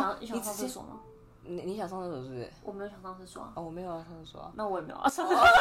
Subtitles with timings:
[0.00, 1.00] 想你想上厕所吗？
[1.44, 2.50] 你你想上厕所是不是？
[2.62, 3.52] 我没有想上厕所啊。
[3.56, 4.52] 哦，我没有要上厕所啊。
[4.54, 5.08] 那我也没有啊。
[5.08, 5.40] 上厕所。
[5.40, 5.58] 我的，我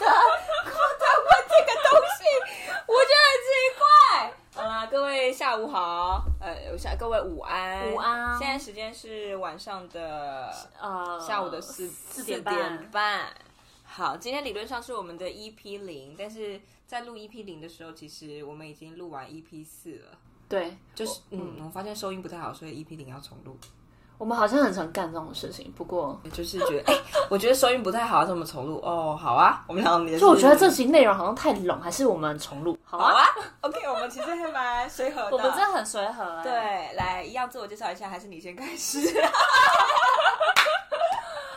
[0.00, 2.24] 的这个东西，
[2.86, 3.82] 我觉得很奇怪。
[4.54, 8.38] 好啦，各位下午好，呃，下各位午安，午安。
[8.38, 10.50] 现在时间是晚上的
[10.80, 13.34] 呃下午的四四点半。
[13.84, 20.18] 好，今天理论上是我们的 EP 零，但是在录 EP 零的时候，其实我们已经录完 EP 四了。
[20.52, 23.56] 对，就是嗯，我发现收音不太好，所以 EP 零要重录。
[24.18, 30.18] 我们好像很常干这种事情，不过就是觉得，哎、欸，我觉得收音不太好，这么重录哦，好啊，我们两个。
[30.18, 32.78] 就我觉得这期内容好像太冷，还是我们重录？
[32.84, 33.26] 好啊，好啊
[33.62, 36.42] ，OK，我们其实还蛮随和的， 我们真的很随和、欸。
[36.42, 39.00] 对，来，一样自我介绍一下，还是你先开始。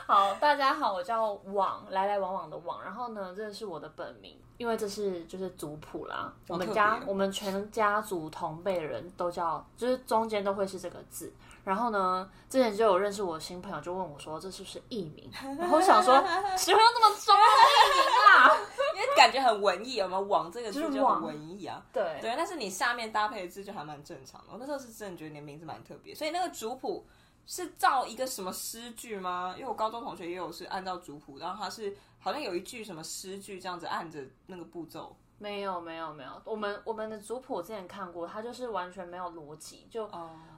[0.07, 2.79] 好，大家好，我叫网，来来往往的网。
[2.83, 6.31] 然后呢，这是我的本名，因为这是就是族谱啦。
[6.47, 11.33] 我们家我们全家族同辈的人都叫，就是中间都会是这个字。
[11.63, 16.23] 然后呢，之前就有认识我的新朋友，就问我说：“这是不是艺名？”然后我想说：
[16.55, 18.53] “喜欢用这么中二的艺名啊？
[18.93, 20.21] 因为感觉很文艺，有没有？
[20.21, 24.49] 网这个字就很文艺啊。”对对，但是你下面搭配的字就还蛮正常的。
[24.51, 27.03] 我那时候是真的觉得你的名字蛮特别，所以那个族谱。
[27.45, 29.53] 是照一个什么诗句吗？
[29.57, 35.15] 因为我高中同学也有是按照族谱，然后他是好像有一句什么诗句这样子按着那个步骤。
[35.37, 40.09] 没有没有没有，我们我们的族谱我之前看过，它就是完全没有逻辑，就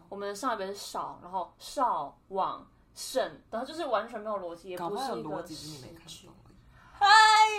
[0.07, 6.29] 我们上一辈是少，然后少往省，然后就是完全没有逻辑，也不是一个诗句。
[6.99, 7.07] 哎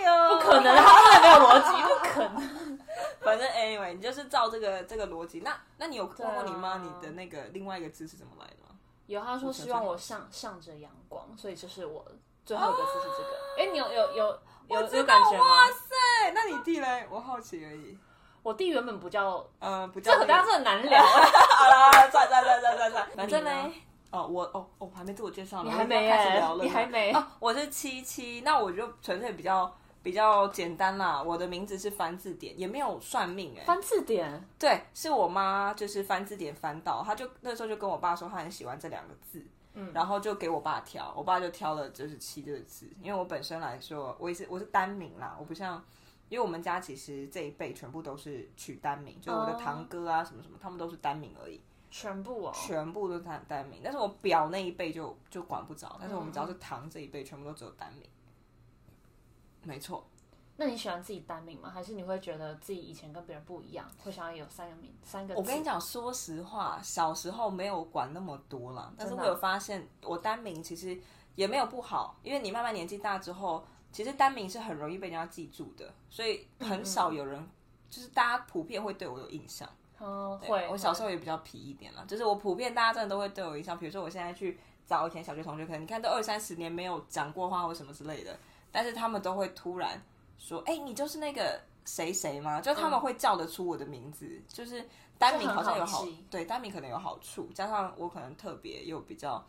[0.05, 2.79] 呦，不可能，它真的没有逻辑，不可能。
[3.21, 5.41] 反正 anyway，你就是照这个这个逻辑。
[5.41, 8.68] 那那你有问过你妈你的那个另外一个字是怎么来的吗？
[9.09, 12.05] 有，他说希望我向向着阳光，所以就是我
[12.45, 13.29] 最后一个字是这个。
[13.57, 15.43] 哎、啊，你有有有有有感觉吗？
[15.43, 17.07] 哇塞，那你弟嘞？
[17.09, 17.97] 我好奇而已。
[18.43, 20.25] 我弟原本不叫，嗯、呃，不叫、那个。
[20.25, 21.01] 这大家真的难聊。
[21.03, 23.09] 好了，算算算算算算。
[23.15, 23.73] 反正嘞，
[24.11, 27.11] 哦，我哦哦，我还没自我介绍呢，你还没开始聊了，你还没。
[27.11, 29.75] 哦，我是七七，那我就纯粹比较。
[30.01, 33.65] 比较简单啦，我的名字是翻字典，也没有算命哎、欸。
[33.65, 34.41] 翻字典？
[34.57, 45.83] 对，是我妈就是翻字典翻到，她就那时候就跟我爸说，她很喜欢这两个字，嗯，然后就给我爸挑，我爸就挑了就是七这个字，因为我本身来说，我也是我是单名啦，我不像，
[46.29, 51.59] 因为我们家其实这一辈全部都是取单名，就我的堂哥啊什么什么，他们都是单名而已，
[51.91, 58.09] 全部哦，全部都是单单名，但是我表那一辈就就管不着，但是我们只要是堂这一辈，全部都只有单名。
[59.69, 60.03] 没错，
[60.57, 61.69] 那你喜欢自己单名吗？
[61.69, 65.35] 还是你会觉得自己以前跟别人不一样，会想要有三个名、三个？
[65.35, 68.91] 我跟你讲，说实话，小时候没有管那么多啦。
[68.97, 70.99] 但是我有发现，我单名其实
[71.35, 77.49] 也没有不好，因为你慢慢年纪大之后，其实单名是很容易被人家记住的，所以很少有人，嗯、
[77.89, 79.69] 就是大家普遍会对我有印象。
[80.01, 80.67] 嗯，会。
[80.69, 83.77] 我小时候也比较皮一点啦，就是我普遍大家真的都会对我有印象。
[83.77, 88.37] 比如说我现在去找以前小学同学，可能你看都二三十年没有讲过话或什么之类的。
[88.71, 90.01] 但是他们都会突然
[90.37, 94.87] 说：“哎、欸，你就是那个谁谁吗？”就他们会叫得出我的名字，嗯、就是
[95.17, 99.45] 单名好像有好，好对，单名可能有好处，加上我可能特别又比较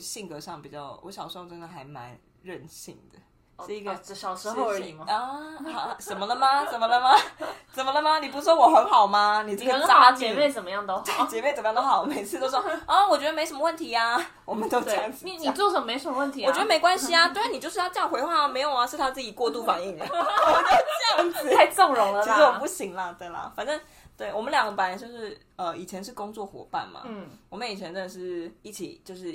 [0.00, 3.18] 性格上比较，我小时候真的还蛮任性的。
[3.64, 5.06] 是一个小时候而已吗？
[5.08, 5.40] 啊，
[5.72, 6.64] 好，什么了吗？
[6.70, 7.16] 怎么了吗？
[7.72, 8.18] 怎么了吗？
[8.18, 9.42] 你不是说我很好吗？
[9.46, 15.24] 你这个渣姐妹怎么样都好，姐妹怎么样都好，每次都说 啊，我觉得没什么问题呀，我们都这样子。
[15.24, 16.48] 你你做什么没什么问题啊？
[16.48, 20.76] 我觉得没关系啊，对，你就是要这样回话啊，没有啊，是他自己过度反应的，我就
[21.16, 22.22] 这样子，太纵容了。
[22.22, 23.80] 其实我不行啦，对啦，反正
[24.16, 29.34] 对我们两个本来就是呃，以前是工作伙伴嘛，嗯，我们以前真的是一起就是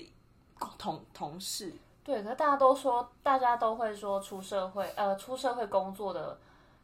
[0.78, 1.74] 同同事。
[2.04, 6.40] 对，可是大家都说，大家都会说出社会，呃，出社会工作的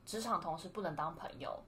[0.06, 1.60] 职场同事不能当朋友。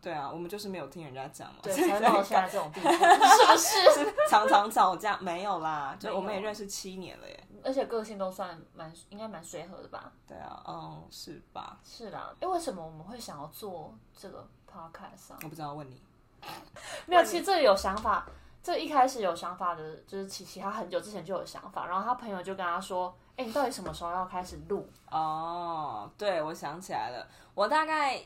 [0.00, 3.90] 对啊，我们就是没有听人家讲嘛，对，才到现在这种地步，是不是？
[4.06, 5.18] 是常常吵架？
[5.18, 10.12] 没有啦，就我们也认识七年了耶，而且个性都算蛮，应该蛮随和的吧？
[10.26, 11.78] 对啊，嗯，是吧？
[11.82, 15.38] 是啦，哎，为什么我们会想要做这个 podcast 啊？
[15.42, 16.00] 我不知道，问你。
[17.06, 18.24] 没有，其实这里有想法。
[18.68, 28.16] 这一开始有想法的，就是琪琪，他很久之前就有想法，然后他朋友就跟他说：“哎，你到底什么时候要开始录？”哦，对，我想起来了，我大概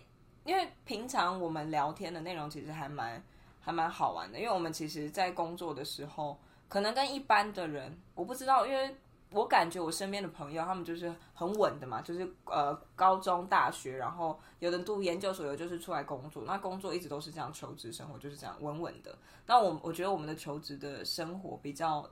[0.42, 3.22] 因为平常我们聊天的内容其实还蛮
[3.60, 6.36] 还蛮好玩的，因为我们其实，在工作的时候，
[6.68, 8.96] 可能跟一般的人，我不知道，因为。
[9.32, 16.44] 我感觉我身边的朋友，他们就是很稳的嘛，就是呃高中、大学，然后有的读研究所，有就是出来工作。
[16.46, 19.16] 那工作一直都是这样，求职生活就是这样稳稳的。
[19.46, 22.08] 那我我觉得我们的求职的生活比较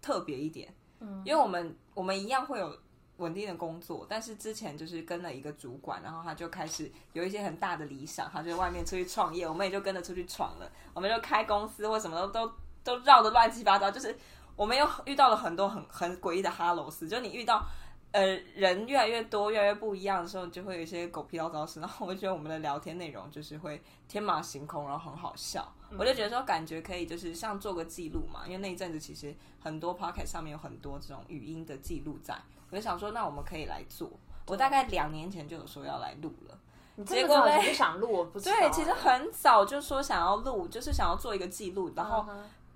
[0.00, 2.78] 特别一点，嗯，因为我们我们一样会有
[3.18, 12.52] 稳定的工作，但是之前就是跟了一个主管，然后他就开始有一些很大的理想，他就在外面出去创业，我们也就跟着出去闯了，我们就开公司或什么都都
[12.82, 14.16] 都绕得乱七八糟，就是。
[14.56, 17.64] 我们又遇到了很多很很诡异的哈喽斯，就你遇到。
[18.12, 18.26] 呃，
[18.56, 21.78] 人越来越多，越来越不一样的时候，就会有一些狗屁倒灶事。
[21.78, 25.64] 然后我觉得我们的聊天内容就是会天马行空，然后很好笑。
[25.90, 32.36] 嗯、我就觉得说，感觉可以就是像做个记录嘛，因为那一阵子其实很多 p o c k e t 上面有很多这种语音的记录在。
[32.70, 34.10] 我就想说，那我们可以来做。
[34.48, 38.56] 我大概两年前就有说要来录了，结果呢，就想录，我不知道。
[38.56, 42.26] 对，其实很早就说想要录，就是想要做一个记录，然后。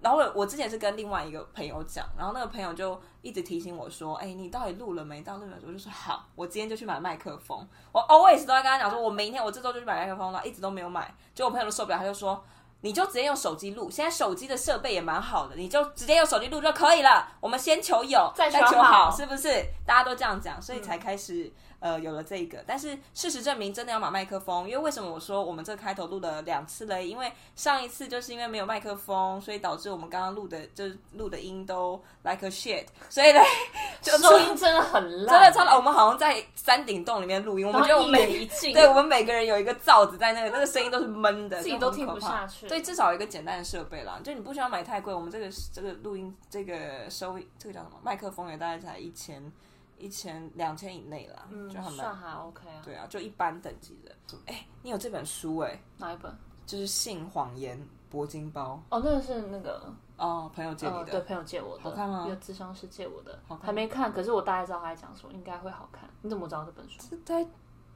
[0.05, 0.09] Uh.
[0.09, 5.23] 然后我我之前是跟另外一个朋友讲，然后那个朋友就一直提醒我说：“哎，你到底录了没？
[5.23, 12.45] 到录了。”我就说：“好，我今天就去买麦克风。”我 always 都在跟他讲说：“我明天我这周就去买麦克风了。”一直都没有买，结果我朋友都受不了，他就说
[12.83, 17.27] ：“你就直接用手机录，现在手机的设备也蛮好的，你就直接用手机录就可以了。
[17.41, 19.49] 我们先求有，再求好，是不是？
[19.87, 21.51] 大家都这样讲，所以才开始。”
[21.85, 27.07] 呃，有了这个，但是事实证明真的要买麦克风，因为为什么我说我们这开头录了两次嘞？
[27.07, 33.41] 因为上一次就是因为没有麦克风，所以导致我们刚刚录的，就是录的音都 like a shit，所以呢，
[34.01, 35.77] 就 收音真的很烂， 真的超烂。
[35.77, 42.67] 我们好像在山顶洞里面录音，我们就每对我们每个人有一个罩子在那个，那个声音都是闷的，自己都听不下去。
[42.67, 45.13] 所以至少有一个简单的设备啦，就你不需要买太贵。
[45.13, 47.99] 我们这个这个录音这个收这个叫什么？
[48.03, 49.53] 麦克风也大概才一千。
[50.05, 52.83] 一千两千以内啦，嗯，就很算还 OK 啊。
[52.85, 54.15] 对啊，就一般等级的。
[54.45, 55.83] 哎、欸，你有这本书哎、欸？
[55.97, 56.31] 哪一本？
[56.67, 57.81] 就是《性谎言
[58.13, 58.79] 铂金包》。
[58.95, 61.83] 哦，那个是那个哦，朋友借你的、呃，对，朋友借我的。
[61.83, 62.27] 好看吗？
[62.27, 63.39] 一个咨商师借我的。
[63.63, 66.07] 还没看，可是我大概知道他在讲什么，应该会好看。
[66.21, 67.01] 你怎么知道这本书？
[67.01, 67.41] 是在，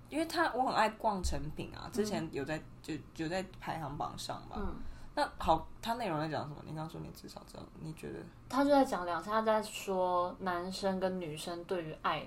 [0.08, 2.64] 因为他我很爱逛成品啊，之前有在、嗯、
[3.14, 4.56] 就有在排行榜上吧。
[4.56, 4.74] 嗯。
[5.18, 6.58] 那好，他内容在讲什么？
[6.64, 8.20] 你刚刚说你至少知道，你觉得？
[8.48, 12.24] 他就在讲两下，他在说男生跟女生对于爱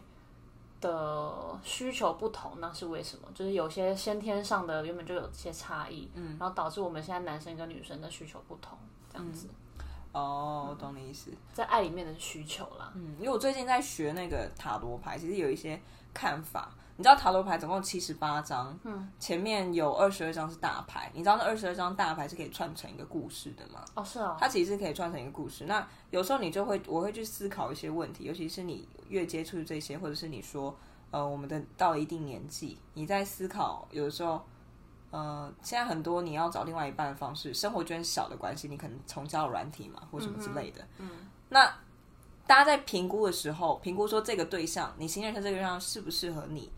[0.82, 3.30] 的需求不同，那是为什么？
[3.34, 8.78] 就是有些先天上的原本就有些差异，嗯，然后导致我们现在男生跟女生的需求不同，
[9.10, 9.48] 这样子。
[9.78, 12.92] 嗯、哦，我懂你意思，在爱里面的需求啦。
[12.96, 15.82] 嗯，因为我最近在学那个塔罗牌，其实有一些
[16.14, 16.70] 看法。
[17.02, 21.12] 你知道塔罗牌总共七十八张，嗯，前面有二十二张是大牌。
[21.16, 23.84] 你知道那二十二张大牌是可以串成一个故事的吗？
[23.96, 25.66] 哦，是哦，它其实是可以串成一个故事。
[25.66, 30.78] 那有时候你就会，我会去思考一些问题，尤其是你越接触这些，或者是你说，
[31.10, 34.40] 呃，我们的到了一定年纪，你在思考，有的时候，
[35.10, 41.66] 呃，现在很多你要找另外一半的方式，生活圈小的关系，你可能从交友软体嘛，或什么之类的，嗯，嗯，那
[42.46, 46.70] 大家在评估的时候，评估说这个对象，你新认识这个对象适不适合你？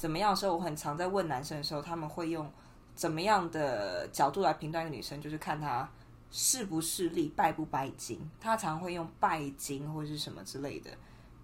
[0.00, 2.50] 怎么样的时候，我很常在问男生的时候，他们会用
[2.94, 5.86] 怎么样的角度来评断一个女生，就是看她
[6.30, 8.18] 势不势利、拜不拜金。
[8.40, 10.90] 他常会用拜金或者是什么之类的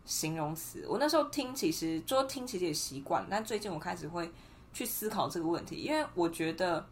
[0.07, 0.87] 形容词。
[0.89, 4.33] 我那时候听，其实说听其实也习惯，但最近我开始会
[4.73, 6.83] 去思考这个问题，因为我觉得，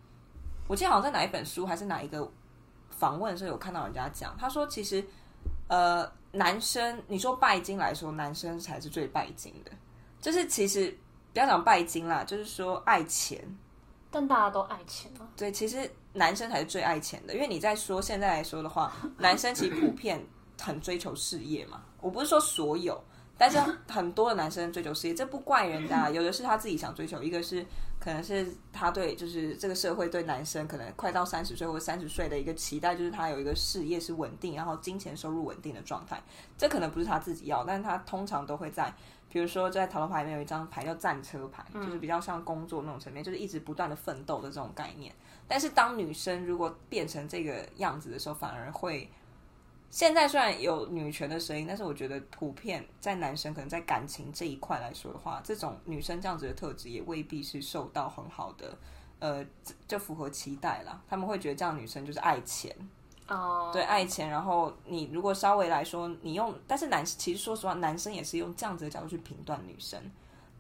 [0.69, 2.31] 我记得好像在哪一本书还是哪一个
[2.91, 5.03] 访问的时候有看到人家讲，他说其实
[5.69, 9.71] 呃，男生你说拜金来说，男生才是最拜金的，
[10.21, 10.95] 就是其实。
[11.35, 13.39] 不要讲拜金啦，就是说爱钱，
[14.09, 15.27] 但大家都爱钱啊。
[15.37, 20.25] 对，其实男生才是最爱钱的，因为你在说现在来说的话，男生其实普遍
[20.61, 21.83] 很追求事业嘛。
[22.01, 23.03] 我不是说所有，
[23.37, 23.59] 但是
[23.89, 27.67] 很多的男生追求事业，这不怪人家，有的是他自己想追求，一个是
[28.05, 36.23] 可能是他对就是这个社会对男生可能快到三十岁或三十岁的一个期待，就是他有一个事业是稳定，然后金钱收入稳定的状态。
[36.59, 38.93] 这可能不是他自己要，但是他通常都会在。
[39.31, 45.11] 比如说，在塔罗牌里面有一张牌叫战车牌，就是比较像工作那种层面，就是一直不断的奋斗的这种概念。
[45.49, 49.11] 但是，当女生如果变成这个样子的时候，反而会。
[49.95, 58.77] 现在虽然有女权的声音，但是我觉得普遍在男生可能在感情这一块来说的话，这种女生这样子的特质也未必是受到很好的，
[59.21, 59.47] 呃，
[59.87, 61.01] 就符合期待啦。
[61.09, 62.75] 他们会觉得这样女生就是爱钱。
[63.29, 63.73] 哦，oh.
[63.73, 64.29] 对，爱钱。
[64.29, 70.01] 然后你如果稍微来说，你用，但是男，其实说实话，男生也是用这样子的角度去评断女生。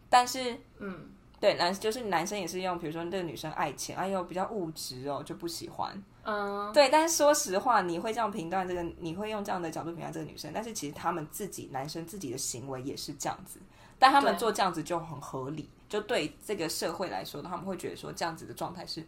[0.09, 1.09] 但是，嗯，
[1.41, 6.01] 对，男就是男生也是用，比如说这个女生爱钱，哎呦比较物质哦，就不喜欢。
[6.25, 6.89] 嗯，对。
[6.89, 13.61] 但是说实话，你会这样评断这个，你会用这样的角度评断这个女生，但是其实他们自己男生自己的行为也是这样子，
[13.99, 19.07] 但他们做这样子就很合理，对就对这个社会来说，他们会觉得说这样子的状态是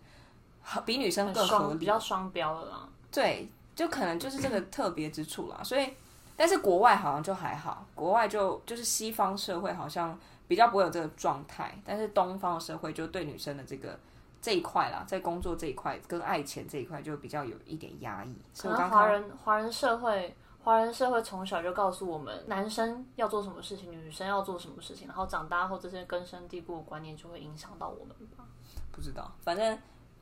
[0.85, 2.89] 比女生更合理，比较双标的啦。
[3.11, 5.61] 对，就可能就是这个特别之处啦。
[5.65, 5.89] 所以，
[6.37, 13.99] 但是国外好像就还好，国外就就是西方社会好像比较不会有这个状态，但是东方的社会就对女生的这个
[14.47, 18.33] 这一块啦，在工作这一块跟爱钱这一块就比较有一点压抑。
[18.57, 28.45] 可能华人华人社会，华人社会从小就告诉我们，男生要做什么事情，女生要做什么事情，然后长大后这些根深蒂固的观念就会影响到我们吧？
[28.93, 29.77] 不知道，反正。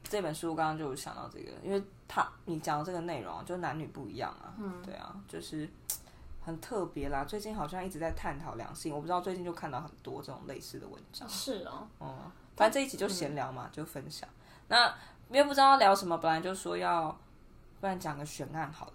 [0.06, 5.66] 这本书刚刚就想到这个，因为他你讲的这个内容就男女不一样啊，嗯，对啊，就是
[6.42, 7.24] 很特别啦。
[7.24, 11.26] 最近好像一直在探讨两性，我不知道最近就看到很多这种类似的文章。
[11.26, 12.14] 是哦，嗯，
[12.56, 14.28] 反正这一集就闲聊嘛，嗯、就分享。
[14.68, 14.86] 那
[15.28, 17.16] 因为不知道聊什么，本来就说要，
[17.80, 18.92] 不然讲个悬案好了。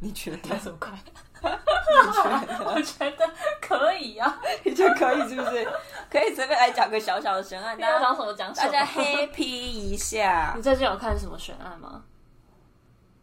[0.00, 0.92] 你觉得太这么快？
[2.64, 3.30] 我觉得
[3.60, 5.64] 可以呀、啊，你觉得可以是不是？
[6.10, 10.52] 可以随便来讲个小小的悬案，大家讲什么讲什么，大家 happy 一下。
[10.56, 12.04] 你最近有看什么悬案吗？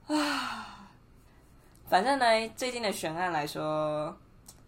[0.07, 0.89] 啊，
[1.89, 4.17] 反正呢，最近的悬案来说，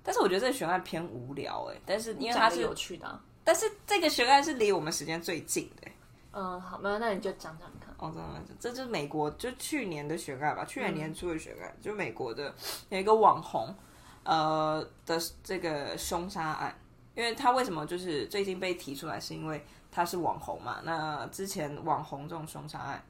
[0.04, 5.92] 但是我觉得这个悬案偏无聊哎，但是因为它是有趣的、啊，但是这个悬案是离我们时间最近的。
[6.34, 7.94] 嗯，好，那那你就讲讲看。
[7.98, 12.54] 哦，真的，这就是美国就去年的悬案吧，去年年初的悬案，嗯、就美国的
[12.90, 13.76] 有一个网红，
[14.24, 16.76] 呃的这个凶杀案，
[17.16, 20.80] 因为他为什么就是最近被提出来，是因为他是网红嘛？
[20.84, 23.04] 那之前网红这种凶杀案，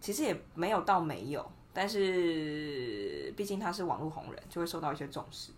[0.00, 5.50] 其实也没有到没有，但是毕竟他是网络红人，就会受到一些重视。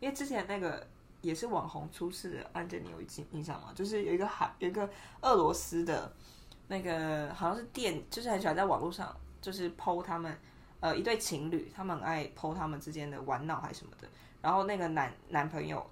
[0.00, 0.86] 因为之前那个
[1.26, 3.00] 也是网红出事的案件，你有
[3.32, 3.72] 印象吗？
[3.74, 4.88] 就是有一个海，有一个
[5.20, 6.12] 俄罗斯的。
[6.68, 10.36] 那个好像是电，就是很喜欢在网络上，就是 po 他们，
[10.80, 14.08] 呃，一对情侣，他们爱 po 他们之间的玩闹还是什么的。
[14.42, 15.88] 然后那个男男朋友，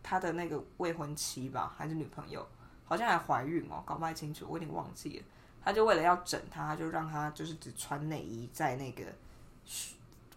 [0.00, 2.46] 他的那个未婚妻吧，还是女朋友，
[2.84, 5.24] 好像还怀孕哦，搞不太清楚，我有点忘记了。
[5.64, 9.02] 他就为了要整，他就让他就是只穿内衣在那个，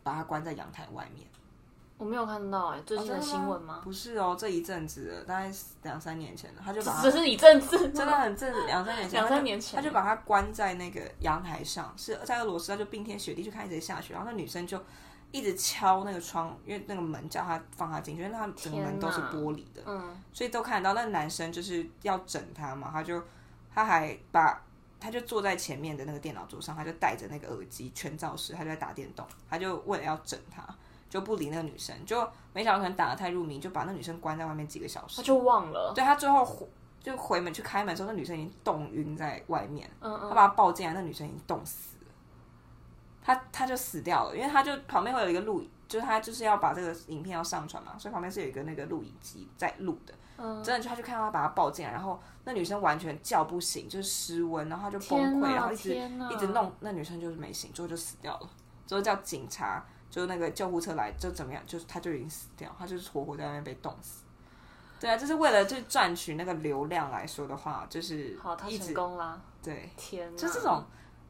[0.01, 1.27] 把他关在阳台外面。
[1.97, 3.79] 我没有看到哎、欸，最近的新闻吗？
[3.81, 5.51] 哦、不是哦，这一阵子大概
[5.83, 14.77] 两三年前了，他就只是一阵子，真的很正，两三年前，两三年前他，他就把他关在那个阳台上，是在俄罗斯，他就冰天雪地就开始下雪，然后那女生就
[15.31, 20.93] 一直敲那个窗，因为那个门叫他放他进去，因为他整个门都是玻璃的，嗯，所以都看得到。
[20.93, 23.23] 那男生就是要整他嘛，他就
[23.73, 24.61] 他还把
[24.99, 30.61] 他就坐在前面的那个电脑桌上，他就戴着那个耳机全罩式，他就在打电动，他就为了要整他。
[31.15, 35.15] 就不理那个女生，就没想到可能打得太入迷，就把那女生关在外面几个小时。
[35.15, 35.93] 他就忘了。
[35.95, 36.67] 对，他最后回
[36.99, 39.89] 就回门去开门的时候，那女生已经冻晕在外面。
[40.01, 40.29] 嗯嗯。
[40.29, 42.11] 他把她抱进来，那女生已经冻死了。
[43.23, 50.13] 他他就死掉了，因为他就旁边会有一个录影，就是他就是要把这个影片要上传嘛，所以旁边是有一个那个录影机在录的。
[50.35, 50.61] 嗯。
[50.61, 58.49] 真的就他就看到他把她抱进来，然后那女生完全叫不醒，就是失温，然后他就崩溃，然后一直一直弄，那女生就是没醒，最后就死掉了。
[58.85, 59.81] 之后叫警察。
[60.15, 61.61] 就那个救护车来，就怎么样？
[61.67, 64.23] 就是他就已经死掉，他就是活活在那边被冻死。
[64.97, 69.37] 对啊，就是为了就赚取那个流量来说的话，就是好，他成功啦。
[69.61, 70.81] 对，天哪，就这种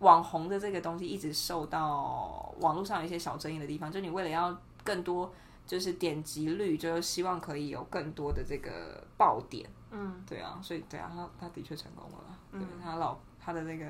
[0.02, 5.34] 网红的这个东西一直受到网络上有一些小争议的地方，就你为了要更多
[5.66, 9.68] 就是点击率，就希望可以有更多的这个爆点。
[9.90, 12.40] 嗯，对啊，所以对啊，他他的确成功了。
[12.52, 13.86] 对，他老他的那个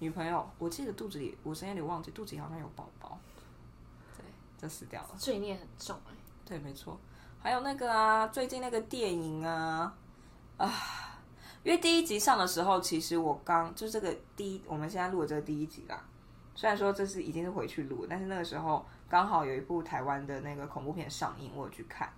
[0.00, 3.16] 女朋友，我记得肚子里，我现在有点忘记，肚子里好像有宝宝。
[4.60, 6.12] 就死掉了，罪孽很重哎。
[6.44, 6.98] 对，没错。
[7.42, 9.94] 还有那个啊，最近那个电影啊，
[10.58, 10.72] 啊，
[11.62, 16.04] 因为第一集上的时候，其实我刚就是这个第一，我们现在录的这个第一集啦。
[16.54, 22.12] 虽然说这是已经是回去录，但是那个时候刚好有一部台湾的那个恐怖片上映，我有去看，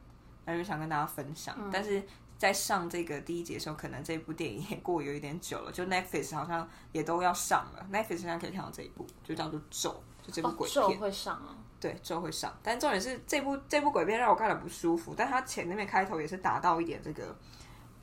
[0.45, 1.55] 那就想跟大家分享。
[1.57, 2.03] 嗯、但是
[2.37, 7.87] 在上这个第一集的时候，可能这部电影也过有一点久了，就 Netflix 好像也都要上了。
[7.93, 9.91] Netflix 现在可以看到这一部，就叫做《咒》，
[10.27, 11.57] 就这部鬼片、会上啊。
[11.83, 17.37] 对，之后会上，但重点是这部这部鬼片让我看了不舒服，但它前那边开头也是达到一点这个，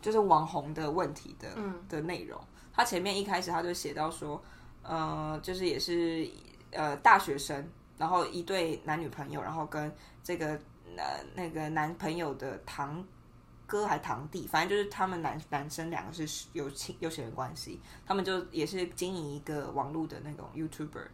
[0.02, 2.38] 就是网红的问题的、嗯、的内容。
[2.74, 4.44] 他前面一开始他就写到说，
[4.84, 6.30] 呃，就是也是
[6.72, 7.66] 呃大学生，
[7.98, 9.90] 然后一对男女朋友，然后跟
[10.22, 10.48] 这个
[10.98, 13.02] 呃那个男朋友的堂
[13.66, 21.08] 哥还堂弟，反正就是他们男男生两个是有亲有血缘关系，他们就也是经营一个网络的那种 YouTuber。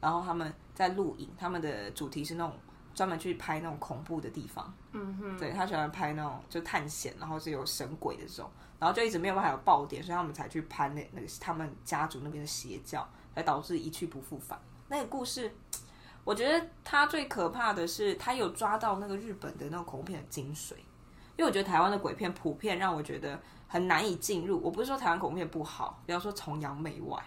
[0.00, 2.56] 然后他们在录影，他们的主题是那种
[2.94, 4.72] 专门去拍那种恐怖的地方。
[4.92, 14.58] 嗯哼，对，他喜欢拍那种就探险，然后是有神鬼的这种，然后就一直没有办法有爆点，所以他们才去拍那那个他们家族那边的邪教，才导致一去不复返。
[14.88, 15.52] 那个故事，
[16.24, 20.74] 我觉得他最可怕的是他有抓到那个日本的那种恐怖片的精髓，
[21.36, 24.60] 因为我觉得台湾的鬼片普遍让我觉得很难以进入。
[24.62, 27.22] 我不是说台湾恐怖片不好，不要说崇洋媚外，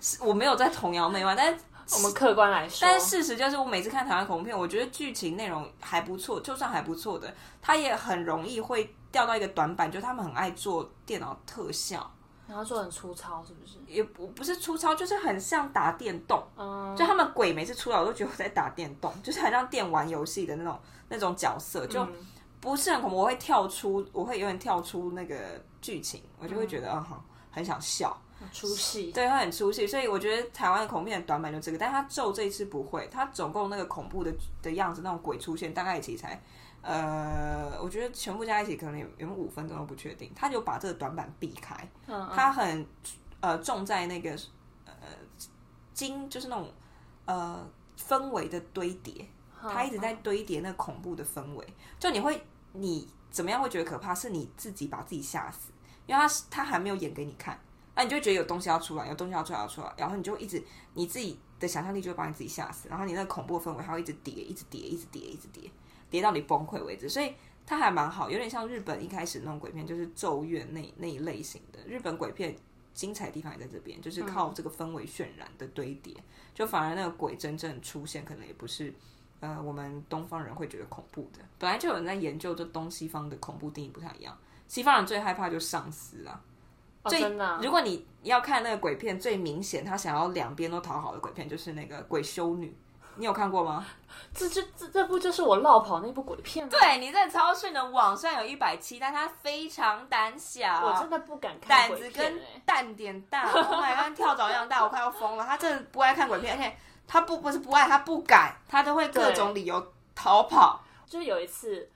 [0.00, 1.64] 是我没有在崇洋媚外，但是。
[1.92, 12.10] 我们客观来说，但事实就是，我每次看台湾恐怖片，我觉得剧情内容还不错，就算还不错的，它也很容易会掉到一个短板，就是他们很爱做电脑特效，
[12.48, 13.78] 然后做很粗糙，是不是？
[13.86, 16.42] 也不不是粗糙，就是很像打电动。
[16.56, 22.06] 嗯，就他们鬼每次出来，我都觉得我在打电动，就是很像电玩游戏的那种那种角色，就
[22.60, 23.16] 不是很恐怖。
[23.16, 25.36] 我会跳出，我会有点跳出那个
[25.80, 28.16] 剧情，我就会觉得，嗯，很想笑，
[28.52, 29.86] 出戏，对，会很出戏。
[29.86, 34.32] 所以我觉得台湾的恐怖片的短板就这个，但他咒这一次不会，他总共那个恐怖的
[34.62, 36.40] 的样子，那种鬼出现，大概其实才。
[36.86, 40.30] 呃，我觉得全部加一起可能有有五分钟都不确定。
[40.36, 41.74] 他就把这个短板避开，
[42.06, 42.86] 嗯嗯他很
[43.40, 44.32] 呃重在那个
[44.84, 44.92] 呃
[45.94, 46.70] 精，就是那种
[47.24, 47.66] 呃
[47.98, 49.26] 氛围的堆叠，
[49.62, 51.66] 他一直在堆叠那恐怖的氛围。
[51.98, 54.14] 就你会你怎么样会觉得可怕？
[54.14, 55.72] 是你自己把自己吓死，
[56.06, 57.58] 因为他他还没有演给你看，
[57.96, 60.62] 那你就觉得有东西要出来，有东西要出来要出来，然后你就一直
[60.94, 65.70] 你自己的想象力就会把你自己吓死，然后你那个恐怖氛围还会一直叠，一直叠，一直叠，一直叠。
[66.10, 67.34] 叠到你崩溃为止，所以
[67.66, 71.80] 它还蛮好，有点像日本一开始那种鬼片，就是咒怨那那一类型的。
[71.88, 72.54] 日本鬼片
[72.92, 76.14] 精彩的地方也在这边，就是靠这个氛围渲染的堆叠，
[76.54, 78.94] 就反而那个鬼真正出现，可能也不是
[79.40, 81.40] 呃我们东方人会觉得恐怖的。
[81.58, 84.38] 本来就有人在研究，这东西方的恐怖定义不太一样。
[84.68, 86.40] 西方人最害怕就丧尸啊，
[87.04, 87.22] 最。
[87.60, 92.76] 如果你要看那个鬼片，最明显他想要两边都讨好的鬼片，就是那个鬼修女。
[93.16, 93.86] 你有看过吗？
[94.34, 96.70] 这这这这部就是我落跑那部鬼片吗？
[96.72, 101.88] 对，你在超讯的网上有一百七，但他非常胆小，我真的不敢看。
[101.88, 105.44] 胆子跟蛋点大，我感觉跟跳蚤一样大，我快要疯了。
[105.44, 110.82] 他真的不爱看鬼片，而且他不不是不爱，他不敢，他都会各种理由逃跑。
[111.06, 111.88] 就是有一次，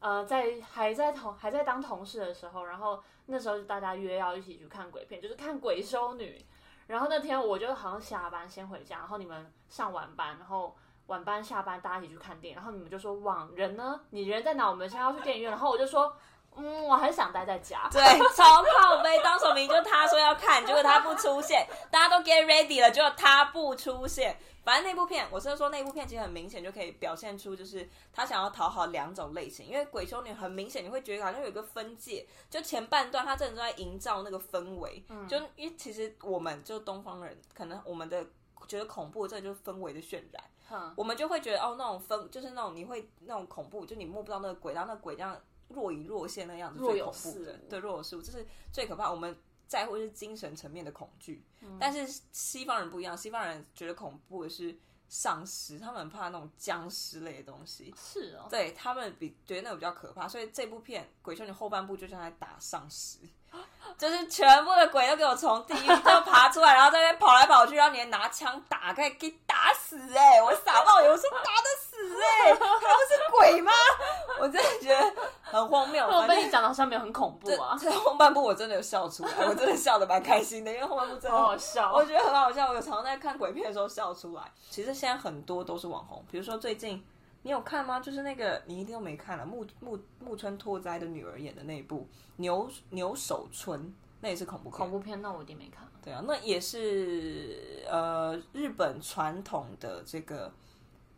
[0.00, 6.38] 呃，在还在同还在当同事的时候，然后那时候就大家约要一起去看鬼片，就是看《鬼修女》。
[6.86, 14.00] 然后那天我就好像下班先回家，然后你们上晚班，然后晚班下班大家一起去看电影，然后你们就说，哇，人呢？
[14.10, 14.70] 你人在哪？
[14.70, 16.16] 我们现在要去电影院，然后我就说，
[16.56, 17.88] 嗯，我很想待在家。
[17.92, 18.02] 对，
[18.34, 24.36] 超靠背，当时明明就他说要看，结果他不出现，大家都 get ready 了，结果他不出现。
[24.64, 29.64] 反正那部片，我是说那部片其实很明显就可以表现出，就是他想要讨好两种类型。
[29.64, 38.26] 因为鬼修女很明显，你会觉得好像有一个分界，就前半段他真的都在营造那个氛围，嗯、就因为其实我们就东方人，可能我们的
[38.66, 40.42] 觉得恐怖，这就是氛围的渲染，
[40.72, 49.10] 嗯、我们就会觉得哦，那种氛就是那种你会那种恐怖，就你摸不到那个鬼，然后那个鬼这样若隐若现那样子最恐怖的，对，若有似无，这是最可怕。
[49.10, 49.36] 我们。
[49.68, 57.92] 在乎是精神层面的恐惧，嗯、但是西方人不一样，西方人觉得恐怖的是丧尸，他们很怕那种僵尸类的东西。
[57.96, 63.18] 是哦，对他们比觉得那个比较可怕，所以这部片《鬼修女》后半部就像在打丧尸，
[63.96, 70.42] 就是全部的鬼都给我从地狱都爬出来，然后在那边跑来跑去，然后你还拿枪打，可以给打死哎、欸！
[70.42, 73.72] 我傻到有时候打得死哎、欸，他不是鬼吗？
[74.38, 76.06] 我真的觉得很荒谬。
[76.06, 77.74] 我被你讲的好像没有很恐怖啊。
[77.80, 82.68] 这后半部我真的有笑出来，我真的笑的蛮开心的，因为后半部真的好好笑，我觉得很好笑。
[82.68, 84.42] 我有常常在看鬼片的时候笑出来。
[84.68, 87.02] 其实现在很多都是网红，比如说最近
[87.46, 88.00] 你有看吗？
[88.00, 92.00] 就是那个你一定都没看了，木木木村拓哉的女儿演的那一部
[92.38, 93.80] 《牛牛守村》，
[94.20, 94.76] 那也是恐怖片。
[94.76, 95.86] 恐怖片，那我一定没看。
[96.02, 100.52] 对啊，那也是呃日本传统的这个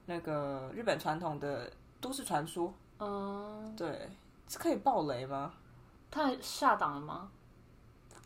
[0.05, 2.75] 那个日本传统的都市传说。
[2.99, 4.11] 嗯，对，
[4.47, 5.55] 这可以爆雷吗？
[6.11, 7.31] 他下档了吗？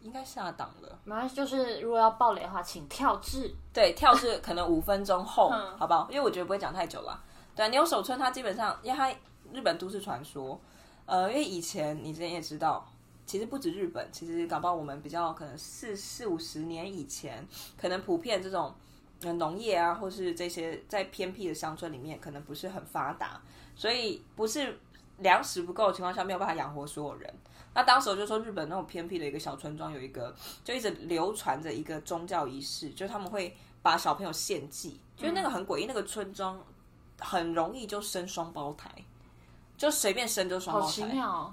[0.00, 0.98] 应该下档了。
[1.04, 6.08] 没关系，就是如果要爆雷的话，请跳至对，跳至可能五分钟后，好不好？
[6.10, 7.22] 因为我觉得不会讲太久了。
[7.54, 9.10] 对，牛首村它基本上，因为它
[9.52, 10.58] 日本都市传说，
[11.06, 12.90] 呃，因为以前你之前也知道，
[13.26, 18.74] 其实不止日本，其实搞不好我们比较可能四四五十年以前，可能普遍这种
[19.20, 23.40] 农业啊，或是这些在偏僻的乡村里面，可能不是很发达。
[23.74, 24.78] 所以不是
[25.18, 27.34] 粮食不够的情况下，没有办法养活所有人。
[27.74, 30.34] 那当时我就说，日本那种偏僻的一个小村庄，有一个
[30.64, 35.86] 就一直流传着一个宗教仪式，就是他们会把小朋友献祭，就是那个很诡异。
[35.86, 36.62] 那个村庄
[37.22, 38.90] 很容易就生双胞胎，
[39.76, 41.06] 就随便生就双胞胎。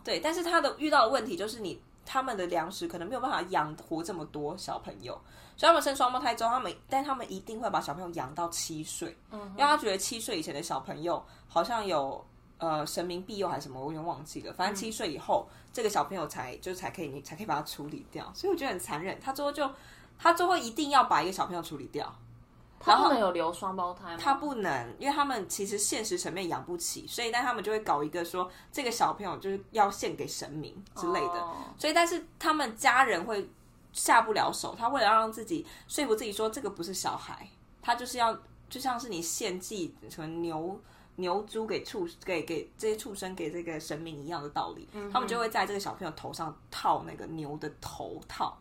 [0.04, 5.14] 对，但是他的遇到的问题就是你，你他们的粮食可能没有办法养活这么多小朋友，
[5.56, 11.24] 所以他们生双胞胎之后，他们但他们一定会把小朋友养到七岁，嗯，因为他觉得七岁以前的小朋友。
[11.52, 12.24] 好像有
[12.60, 14.54] 呃神明庇佑还是什么，我有点忘记了。
[14.54, 18.32] 反正七岁以后，嗯、这个小朋友才就才可以，你才可以把他处理掉。
[18.36, 19.20] 所以我觉得很残忍。
[19.20, 19.68] 他最后就
[20.20, 22.16] 他最后一定要把一个小朋友处理掉。
[22.80, 24.18] 他不能有留双胞胎吗？
[24.20, 31.40] 他不能，因为他们其实现实层面养不起，所以但他们就会搞一个说这个小朋友就是要献给神明之类的。
[31.40, 33.50] 哦、所以但是他们家人会
[33.92, 37.48] 下不了手，他为了要让自己说服自己说这个不是小孩，
[37.82, 38.38] 他就是要
[38.70, 40.80] 就像是你献祭什么牛。
[41.16, 48.58] 牛猪给畜给给这些畜生给这个神明一样的道理，他们就会在这个小朋友头上套那个牛的头套，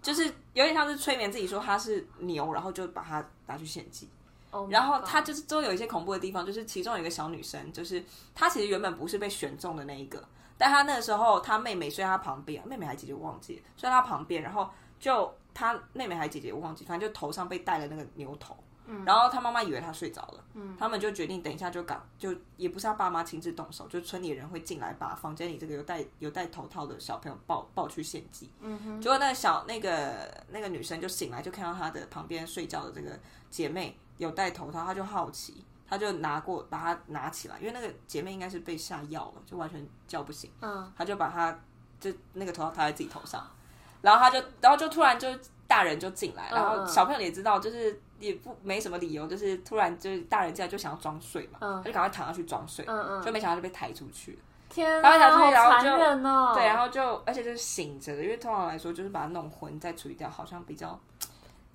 [0.00, 4.08] 就是有点像是催眠自己说他是牛，然后就把它拿去献祭。
[4.52, 10.20] Oh、然后他就是都有一些恐怖的地方，就是其中有一个小女生，就是她其实原本不是被选中的那一个，
[10.58, 18.56] 但她那个时候她妹妹睡在他旁边，妹妹还姐姐我忘记了，睡在她旁边，然后就她妹妹还姐姐我忘记，反正就头上被戴了那个牛头。
[19.04, 28.50] 然后他妈妈以为他睡着了，嗯，他们就决定等一下就赶，就也不是他爸妈亲自动手，就村里人会进来把房间里这个有戴有戴头套的小朋友抱抱去献祭。
[28.60, 40.50] 嗯哼，结果那个小那个那个女生就醒来，就看到她的旁边睡觉的这个姐妹有戴头套，她就好奇，她就拿过把她拿起来，因为那个姐妹应该是被下药了，就完全叫不醒。
[40.60, 41.56] 嗯，她就把她
[42.00, 43.48] 就那个头套套在自己头上，
[44.02, 45.28] 然后她就然后就突然就
[45.66, 48.00] 大人就进来，然后小朋友也知道就是。
[48.20, 54.38] 也不没什么理由，就是突然就是大人进来就想要装睡嘛，嗯、他就赶快躺下去装睡，嗯嗯，就没想到就被抬出去了。
[54.68, 56.52] 天啊，然后好残忍哦！
[56.54, 60.96] 对，然后就而且就是醒着的，因为通常来说就是把它弄昏再处理掉，好像比较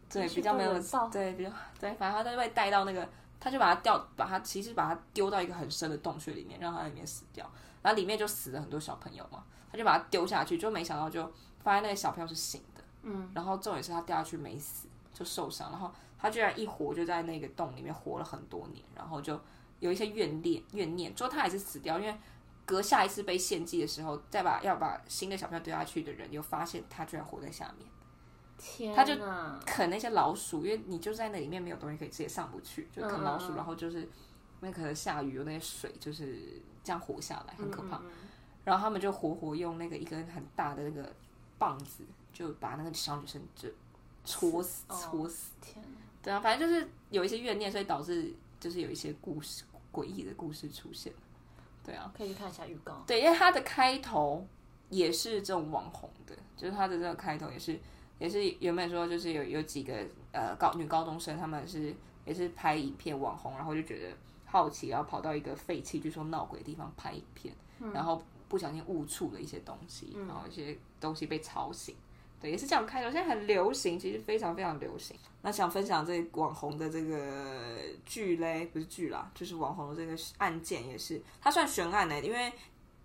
[0.09, 0.71] 对比较没有
[1.11, 7.45] 对比较对，反正他就被带到那个，他就把它掉，把它其实把它丢到一个很深的洞穴里面，让它里面死掉，
[7.81, 11.29] 然后里面就死了很多小朋友嘛，他就把它丢下去，就没想到就
[11.63, 15.91] 发现那个小朋友是醒的，嗯，然后重点是他掉下去没死，就受伤，然后。
[16.17, 19.39] 他居然一活就在那个洞里面活了很多年，然后就
[19.79, 22.15] 有一些怨念怨念，最后他还是死掉，因为
[22.65, 27.87] 隔下一次被献祭的时候，再把要把新的小朋友丢下去的人，又发现他居然活在下面，
[28.57, 29.13] 天，他就
[29.65, 34.09] 啃那些老鼠，因为你就在那里面没有东西可以吃，也上不去，就啃老鼠，嗯、然后就是
[34.61, 37.97] 那可能下雨有那些水，就是这样活下来，很可怕。
[37.97, 38.29] 嗯嗯嗯，
[38.63, 41.13] 然后他们就活活用那个一根很大的那个
[41.59, 43.69] 棒子，就把那个小女生就
[44.23, 45.85] 戳死，戳死，哦、天。
[46.25, 51.13] 对啊，反正就是有一些怨念，所以导致就是有一些故事诡异的故事出现。
[51.83, 53.03] 对啊，可以去看一下预告。
[53.05, 54.43] 对，因为它的开头
[54.89, 57.79] 也是这种网红的，就是它的这个开头也是
[58.17, 61.93] 也是原本说就是有有几个呃高女高中生，他们是
[62.25, 71.95] 也是拍影片网红，然后就觉得好奇，然后跑到一个废弃据说闹鬼的地方拍影片，嗯、然后不小心误触了一些东西，嗯、然后一些东西被吵醒。
[72.45, 75.17] 对，也是这样开头，现在很流行，其实非常非常流行。
[75.41, 82.53] 那想分享这网红的这个剧嘞，不是剧啦，就是网红的这个案件也是，它算悬案呢，因为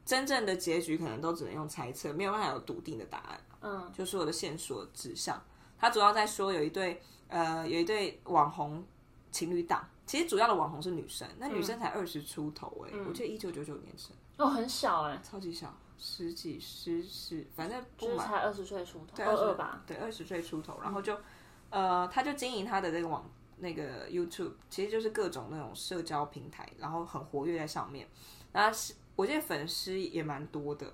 [0.05, 3.41] 真正的结局可能都只能用猜测，没有办法有笃定的答案。
[3.63, 5.43] 嗯，就是我的线索指向，
[5.79, 8.85] 它主要在说有一对呃有一对网红
[9.33, 15.75] 情侣档，其实主要的网红是女生，那女生才二十出头哎，嗯、我记得一九九九年生，哦，很小哎，超级小。
[16.03, 21.15] 十几十十，反正不就是才二十岁出头，对二二吧，对二十岁出头，然后就，
[21.69, 28.09] 呃，他就经营他的那个网那个 YouTube，其实就是各种那种社交平台，然后很活跃在上面。
[28.51, 30.91] 然后是我记得粉丝也蛮多的，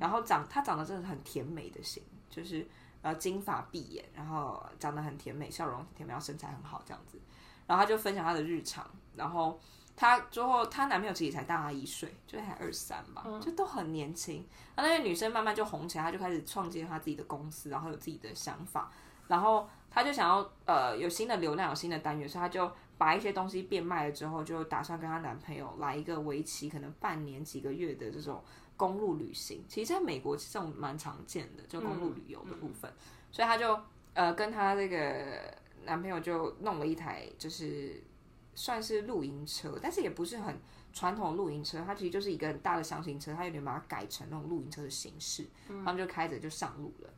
[0.00, 2.66] 然后长他长得真的很甜美的型，就是
[3.02, 7.20] 呃金发碧眼，然后长得很甜美，笑容很甜美，然后身材很好这样子。
[7.66, 9.60] 然后他就分享他的日常，然后。
[9.96, 14.46] 她之后，她男朋友其实才大她一岁，就才二三吧，嗯、就都很年轻。
[14.76, 18.92] 那那个女生慢慢就红起来，她就开始创建她自己的公司，然后有自己的想法。
[19.26, 28.44] 然后她就想要呃有新的流量，有新的单元，所以她就把一些东西变卖了之后，就打算跟她男朋友来一个为期可能半年几个月的这种
[28.76, 29.64] 公路旅行。
[29.66, 32.90] 其实在美国这种蛮常见的，就公路旅游的部分。
[32.90, 33.80] 嗯嗯、所以她就
[34.12, 35.54] 呃跟她这个
[35.84, 38.02] 男朋友就弄了一台就是。
[38.56, 40.58] 算是露营车，但是也不是很
[40.92, 47.10] 传统露营车，它其实就是一个很大的箱型车，它有点把它改成那种露营车的形式，嗯、他们就开着就上路了。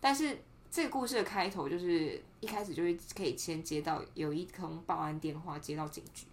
[0.00, 0.38] 但是
[0.70, 6.26] 这个故事的开头就是一开始就是可以先接到有一通报案电话，接到警局，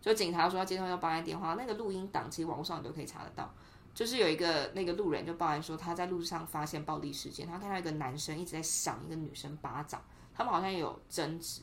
[0.00, 3.52] 就警察说要接到要报案电话，那个录音档其实网络上你都可以查得到，
[3.94, 10.02] 就是有一个那个路人就报案说他在路上发现暴力事件，他看到一个男生一直在赏一个女生巴掌，
[10.34, 11.62] 他们好像有争执。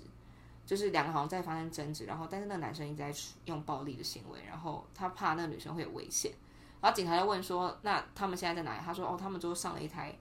[0.67, 3.09] 就是两个好像在发生争执，然后但是那个男生一直在
[3.45, 6.29] 用暴力的行为，然后他怕那个女生会有危险，
[6.81, 10.13] 然后警察就问说：“那他们现在在哪里？”他说：“哦，他们就上了一台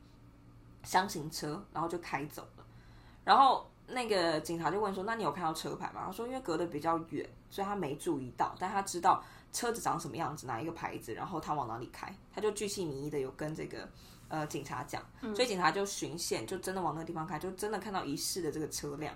[0.85, 2.64] 厢型车，然后就开走了。”
[3.24, 13.88] 然后那个警察就问说：“那你有看到车牌吗？”他说：“因为隔得比较远，所以他没注意到，但他知道车子长什么样子，哪一个牌子，然后他往哪里开，他就巨细靡遗的有跟这个
[14.28, 15.02] 呃警察讲，
[15.35, 19.12] 所以警察就巡线，就真的往那个地方开，就真的看到疑似的这个车辆，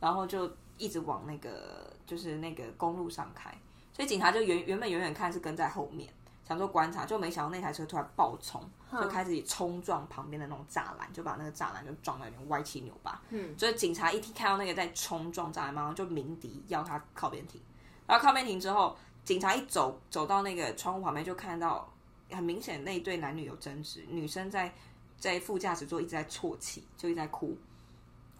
[0.00, 0.50] 然后就。
[0.76, 3.50] 一直往那个就是那个公路上开，
[3.92, 6.12] 所以警察就原原本远远看是跟在后面，
[6.46, 13.20] 想说观察，就没想到那台车突然爆冲，就开始冲撞旁边的那种栅栏，就把那个栅栏就撞到有点歪七扭八。
[13.30, 17.60] 嗯，所以警察一听看到那个在冲撞栅栏，马上就鸣笛要他靠边停。
[18.06, 21.90] 然后靠边停之后，警察一走走到那个窗户旁边，就看到
[22.30, 24.74] 很明显那一对男女有争执，女生在
[25.18, 27.56] 在副驾驶座一直在啜泣，就一直在哭。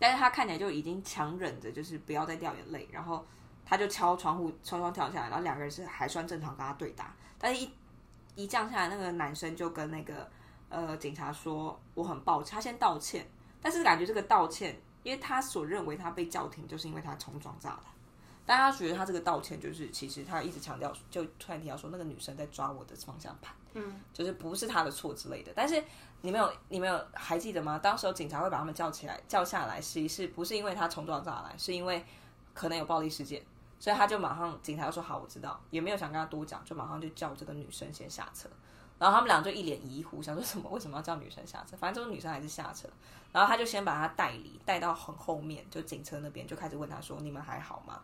[0.05, 3.25] 但是他看起来就已经强忍着，就是不要再掉眼泪，然后
[3.65, 7.71] 他就敲窗户，窗窗跳下来，然后两个人是还算正常跟他对打，但是一
[8.35, 10.31] 一降下来，那个男生就跟那个
[10.69, 13.27] 呃警察说我很抱歉，他先道歉，
[13.63, 17.85] 但是感觉这个道歉，因为他所认为他被叫停，就是因为他冲撞炸弹，
[18.47, 25.53] 但他觉得他这个道歉就是其实他一直强调，就突然提到说那个女生在抓我的方向盘，嗯，就是不是他的错之类的。
[25.55, 25.83] 但是
[26.21, 27.79] 你们有你们有还记得吗？
[27.79, 32.05] 当时候警察会把他们叫起来叫下来，其实是不是因为他冲撞炸来，是因为
[32.53, 33.43] 可能有暴力事件。
[33.81, 38.49] 所以他就马上，警察就说好，我知道，也没有想跟他多讲，就马上就叫这个女生先下车。
[38.99, 40.71] 然后他们俩就一脸疑惑，想说什么？
[40.71, 41.77] 为什么要叫女生下车？
[41.77, 42.89] 反正这个女生还是下车。
[43.33, 48.01] 然后他就先把她带离，带到很后面，就警车那边，就开始问他说：“你们还好吗？”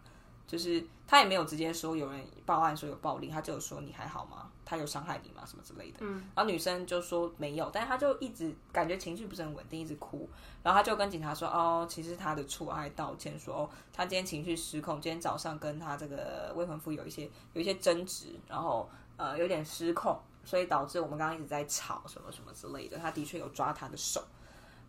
[0.50, 4.50] 就是他也没有直接说有人报案说有暴力，他就有说你还好吗？
[4.64, 5.44] 他有伤害你吗？
[5.46, 5.98] 什么之类的。
[6.00, 6.14] 嗯。
[6.34, 10.28] 然后女生就说没有，但是他就一直感觉情绪不是很稳定，一直哭。
[10.64, 22.98] 然后他就跟警察说：“哦，其实他的错，还道歉说哦，他今天情绪失控，今天早上跟他这个未婚夫有一些有一些争执，然后呃有点失控，所以导致我们刚刚一直在吵什么什么之类的。
[22.98, 24.20] 他的确有抓他的手，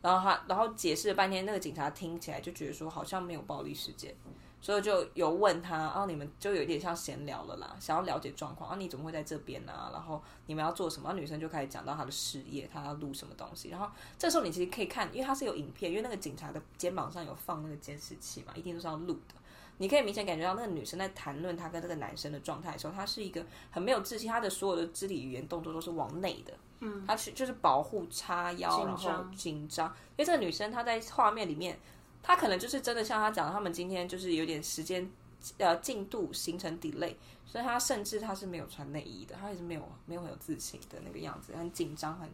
[0.02, 4.16] 然后他然后解释了半天，那个警察听起来就觉得说好像没有暴力事件。”
[4.62, 9.72] 所以就有问他，然后，你们就有点像闲聊了啦，想要了解状况啊，你怎么会在这边呢？
[9.72, 9.90] 啊？
[9.92, 11.12] 然后你们要做什么？
[11.14, 13.70] 女生就开始讲到她的事业，她要录什么东西。
[13.70, 19.34] 然后这时候你其实可以看，因为他是有影片，因为那个警察的肩膀上有放那个监视器嘛，一定都是要录的。
[19.80, 31.80] 你可以明显感觉到那个女生在谈论她跟这个男生的状态的时候，她是一个很没有自信，她的所有的肢体语言动作都是往内的，嗯，她去就是保护叉腰，然后紧张，因为这个女生她在画面里面。
[32.24, 35.10] 他可能就是真的像他讲，他们今天就是有点时间，
[35.58, 42.30] 呃，进度形成 delay，所以他甚至他是没有穿内衣的，他也是没有没有很有自信的那个样子，很紧张，很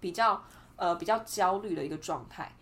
[0.00, 0.42] 比较
[0.76, 2.52] 呃比较焦虑的一个状态。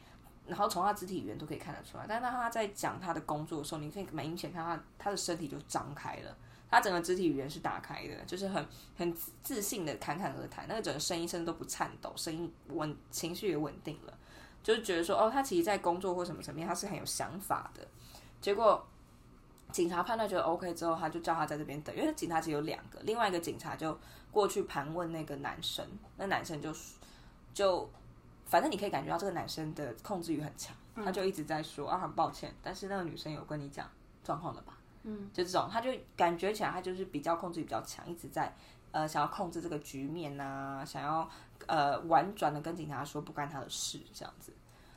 [0.46, 6.36] 然后从他肢体语言都可以看得出来，但是他在讲他的工作的时候，你可以明显看他他的身体就张开了，
[6.68, 8.66] 他整个肢体语言是打开的，就是很
[8.96, 14.18] 很自信的侃侃而谈，那个整个声音甚至都不颤抖，声音稳，情绪也稳定了。
[14.62, 17.87] 就是觉得说，哦，他其实，在工作或什么层面，他是很有想法的。
[18.40, 18.87] 结果
[19.73, 23.99] 警察判断觉得 OK 之后，他就叫他在这边等，因为警察只有两个，另外一个警察就
[24.31, 26.70] 过去盘问那个男生，那男生就
[27.55, 27.90] 就
[28.44, 33.88] 反正你可以感觉到这个男生的控制欲很强，他就一直在说啊，很抱歉，但是那个女生有跟你讲
[34.23, 34.77] 状况了吧？
[35.05, 38.55] 嗯，就这种，他就感觉起来他就是比较控制欲比较强，一直在
[38.92, 41.27] 呃想要控制这个局面啊，想要。
[41.70, 44.52] 呃，婉转的跟警察说不干他的事，这样子。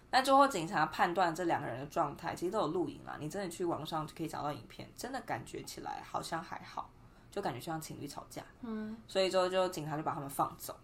[0.09, 3.15] 那最后警察判断这两个人的状态，其实都有录影啦。
[3.19, 6.89] 你真的去网上就可以找到影片，真的感觉起来好像还好，
[7.29, 8.41] 就感觉像情侣吵架。
[8.61, 8.97] 嗯。
[9.07, 10.75] 所以之后就警察就把他们放走，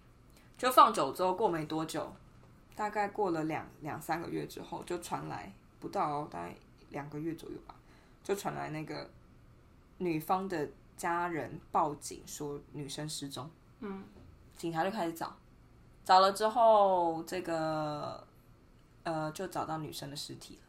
[0.60, 2.14] 就放走之后过没多久，
[2.76, 6.56] 大概过了两两三个月之后，就传来不到大概
[6.90, 7.74] 两个月左右吧，
[8.24, 9.10] 就传来那个
[9.98, 13.50] 女方的家人报警说女生失踪。
[13.80, 14.04] 嗯。
[14.56, 15.36] 警察就开始找。
[16.10, 18.26] 找了之后，这个
[19.04, 20.62] 呃，就找到女生的尸体了。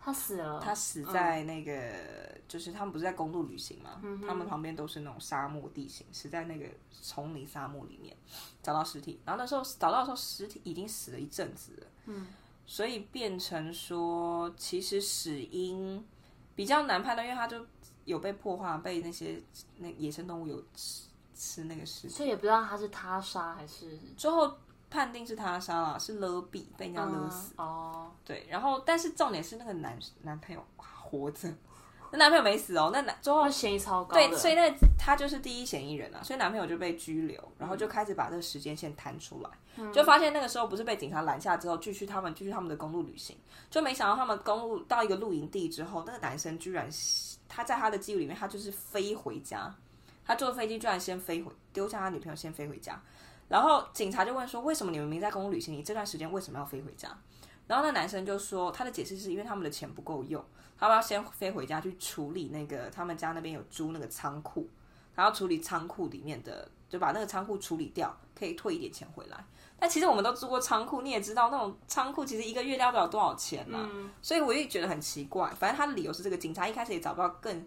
[0.00, 0.58] 她死了。
[0.58, 4.00] 她死在那个，嗯、就是他们不是在公路旅行嘛？
[4.02, 6.66] 嗯、他们旁边都是那种沙漠地形，死在那个
[7.00, 8.16] 丛林沙漠里面，
[8.60, 9.20] 找到尸体。
[9.24, 11.86] 然后那时候找到的时候，尸体已经死了一阵子了。
[12.06, 12.26] 嗯。
[12.66, 16.04] 所以变成说，其实死因
[16.56, 17.64] 比较难判断，因为它就
[18.04, 19.40] 有被破坏，被那些
[19.76, 21.04] 那野生动物有吃
[21.36, 24.52] 吃那个尸体，所以也不知道他是他杀还是最后。
[24.92, 27.54] 判定是他杀了，是勒毙，被人家勒死。
[27.56, 31.48] 嗯、哦，对，然后但是重点是那个男男朋友活着，
[32.10, 43.34] 那男朋友没死哦，那男最后嫌疑超高，对，所以那他就是第一嫌疑人啊，所以男朋友就被拘留，然后就开始把这个时间线摊出来，嗯、就发现那个时候不是被警察拦下之后，继续他们继续他们的公路旅行，
[43.70, 46.86] 就没想到他们公路到一个露营地之后，那个男生居然
[47.48, 49.74] 他在他的记录里面，他就是飞回家，
[50.26, 53.02] 他坐飞机居然先飞回，丢下他女朋友先飞回家。
[53.52, 57.14] 然后警察就问说：“为什么你们明在公路旅行，你这段时间为什么要飞回家？”
[57.68, 60.42] 然后那男生就说：“他的解释是因为他们的钱不够用，
[60.78, 64.66] 他们要先飞回家去处理那个他们家那边有租那个仓库，
[65.14, 69.44] 他要处理仓库里面的，就把那个仓库处理掉，可以退一点钱回来。
[69.78, 75.50] 但其实我们都租过仓库，你也知道那种仓库其实一个月要不了多少钱嘛，嗯、所以我也觉得很奇怪。
[75.50, 77.62] 反正他的理由是这个，警察一开始也找不到更。”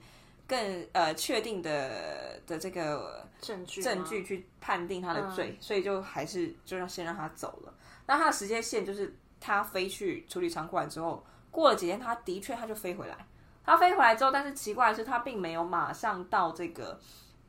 [0.47, 7.73] 更呃确定的的这个证据证据去判定他的罪，嗯、所以就还是就让先让他走了。
[8.05, 13.17] 那他的时间线就是他飞去处理仓库完之后，过了几天，他的确他就飞回来。
[13.65, 16.99] 他飞回来之后，但是奇怪的是，他并没有马上到这个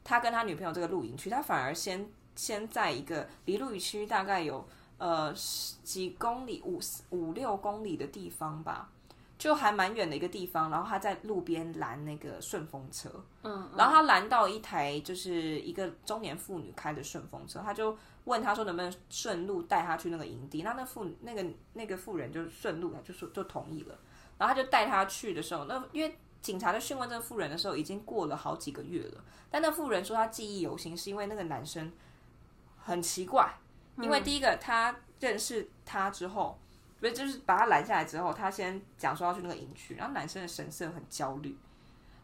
[0.03, 5.31] 他跟他女朋友这个露营区，他反而先先在一个离露营区大概有呃
[5.85, 6.81] 几公里五
[7.11, 8.89] 五六公里的地方吧。
[9.39, 13.11] 就还蛮远的一个地方，然后他在路边拦那个顺风车，
[13.43, 23.99] 嗯，然后他拦到一台就是一个中年妇女开的顺风车，他就问他说能不能顺路带他去那个营地，那那妇那个那个妇人就顺路，就说就同意了，
[24.39, 31.93] 然后他就带他去的时候，那因为警察在讯问这个妇人的时候，已经过了好几个月了，但那妇人说他记忆犹新，是因为那个男生
[32.79, 33.55] 很奇怪，
[33.99, 36.59] 因为第一个他认识他之后。
[37.01, 41.57] 所以就是把他拦下来之后，他先讲说要去那个营区，然后男生的神色很焦虑，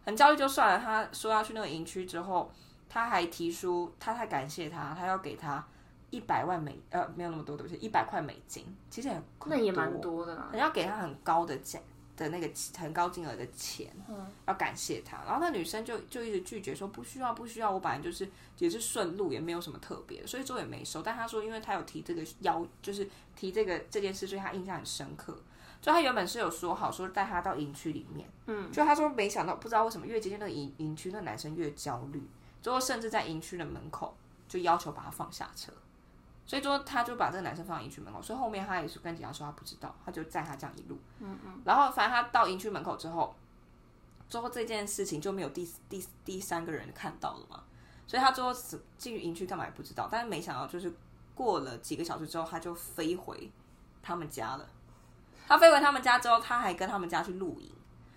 [0.04, 0.78] 很焦虑就算了。
[0.78, 2.50] 他说要去那个营区之后，
[2.88, 5.64] 他还提出，他太感谢他，他要给他
[6.10, 11.78] 一百万美，呃，没有那么多，对不起，一百块美金，其实很，那也蛮多的啦，人家给他很高的价。
[12.22, 21.02] 的那个很高金额的钱，嗯，要感谢他，然后那女生就就一直拒绝说不需要不需要，我本来就是也是顺路，也没有什么特别，所以最后也没收。
[21.02, 25.36] 但他说，因为他有提这个要，就是提这个这件事，所以他印象很深刻。
[25.80, 32.22] 就他原本是有说好说带他到营区里面，嗯，就他说没想到，不知道为什么越接近那个营营区，那个男生越焦虑，
[32.62, 34.16] 最后甚至在营区的门口
[34.48, 35.72] 就要求把他放下车。
[36.44, 38.20] 所以说，他就把这个男生放到营区门口。
[38.20, 40.98] 所以后面他也是跟警察说他不知道，他就载他这样一路。
[41.20, 41.62] 嗯嗯。
[41.64, 43.34] 然后反正他到营区门口之后，
[44.28, 47.62] 之后这件事情就没有第第第三个人看到了嘛。
[48.06, 48.52] 所以他最后
[48.98, 50.08] 进营区干嘛也不知道。
[50.10, 50.92] 但是没想到，就是
[51.34, 53.50] 过了几个小时之后，他就飞回
[54.02, 54.68] 他们家了。
[55.46, 57.70] 他飞回他们家之后，他还跟他们家去露营。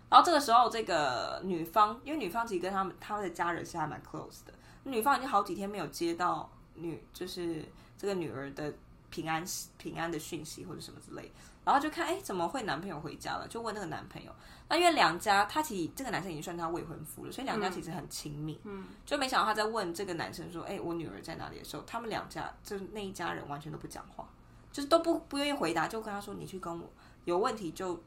[0.09, 7.63] 然后这个时候，这个女方因为女方其实跟他们他们的家人是还蛮 close 的，女方已经好几天没有接到女就是。
[7.97, 8.73] 这个女儿的
[9.09, 9.43] 平安
[9.77, 11.31] 平安的讯息或者什么之类，
[11.63, 13.47] 然后就看哎，怎么会男朋友回家了？
[13.47, 14.31] 就问那个男朋友。
[14.67, 18.59] 那因为两家他其实这个男生已经算他未婚夫了，所以两家其实很亲密。
[18.63, 24.27] 嗯，就没想到他在问这个男生说：“哎，我女儿在哪里？”的时候，他们两家就是那一家人完全都不讲话，
[24.71, 26.89] 就是都不不愿意回答，就跟他说：“你去跟我
[27.25, 28.01] 有问题就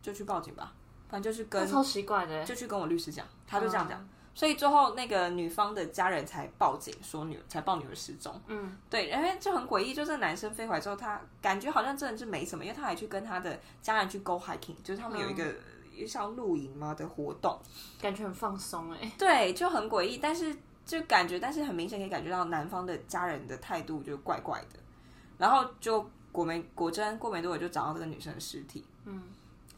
[0.00, 0.72] 就去报警吧，
[1.08, 4.00] 反正就是跟超奇怪的，就去跟我律师讲。”他就这样讲。
[4.00, 8.40] 嗯所以最后那个女方的家人才报警，说女儿才报女儿失踪。
[8.46, 17.58] 嗯，对，因为就很诡异，就是男生飞回来之后，他感觉好像真的是没什么，因为他还去跟他的家人去 go hiking，就是他们有一个、嗯、像露营嘛的活动，
[18.00, 19.10] 感觉很放松哎。
[19.18, 24.78] 对，就很诡异，但是就感觉，但是很明显可以感觉到男方的家人的态度就怪怪的。
[25.36, 28.84] 然后就果没果真过没多久就找到这个女生的尸体。
[29.04, 29.20] 嗯。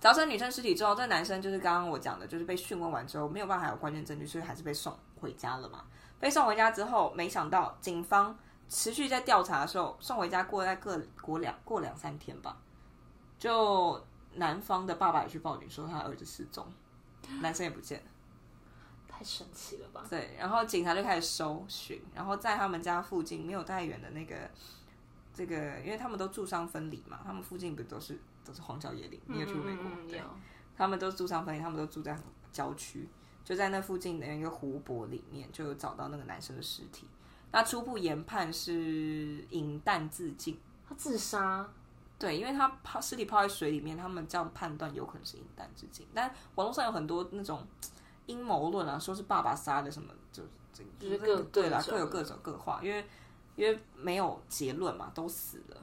[0.01, 5.85] 找成女生尸体之后，这个男生就是刚刚我讲的，就是被讯问完之后没有办法有关键证据，所以还是被送回家了嘛。
[6.19, 8.35] 被送回家之后，没想到警方
[8.67, 12.57] 持续在调查的时候，送回家过在各过两过两三天吧，
[13.39, 14.03] 就
[14.37, 16.67] 男方的爸爸也去报警说他儿子失踪，
[17.43, 18.07] 男生也不见了，
[19.07, 20.03] 太神奇了吧？
[20.09, 24.35] 对，然后警察就开始搜寻，然后在他们家附近没有太远的那个
[25.35, 28.19] 这个，因为他们都住商分离嘛，他们附近不都是。
[28.51, 29.85] 都是荒郊野岭，你也去过美国？
[29.87, 30.21] 嗯、对，
[30.77, 32.19] 他们都住上分离，他们都住在
[32.51, 33.09] 郊区，
[33.45, 37.07] 就在那附近的一个湖泊里面，就有找到那个男生的尸体。
[37.53, 40.59] 那初步研判是饮弹自尽，
[40.89, 41.69] 他自杀。
[42.19, 46.07] 对，因为他泡尸体泡在水里面，他们这样判断有可能是饮弹自尽。
[46.13, 47.65] 但网络上有很多那种
[48.27, 53.07] 阴谋论啊，说是爸爸杀的什么，就这个就是各对啦，各有各种各话，因为
[53.55, 55.77] 因为没有结论嘛，都死了。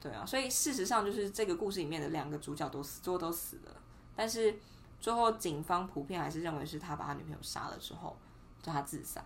[0.00, 3.76] 对啊，所以事实上就是这个故事里面的两个主角都死，最后都死了。
[4.16, 4.58] 但是
[4.98, 8.16] 最后警方普遍还是认为是他把他女朋友杀了之后，
[8.62, 9.22] 叫他自杀。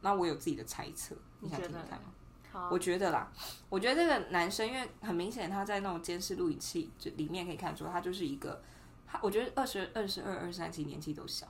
[0.00, 2.12] 那我有自己的猜测，你想听听看吗？
[2.52, 3.30] 好，我觉得啦，
[3.68, 8.62] 我觉得这个男生，因为很明显他在那种监视录影器就里面可以看出，他就是一个
[9.06, 11.46] 他，我觉得二十二、十二、二十三，其实年纪都小，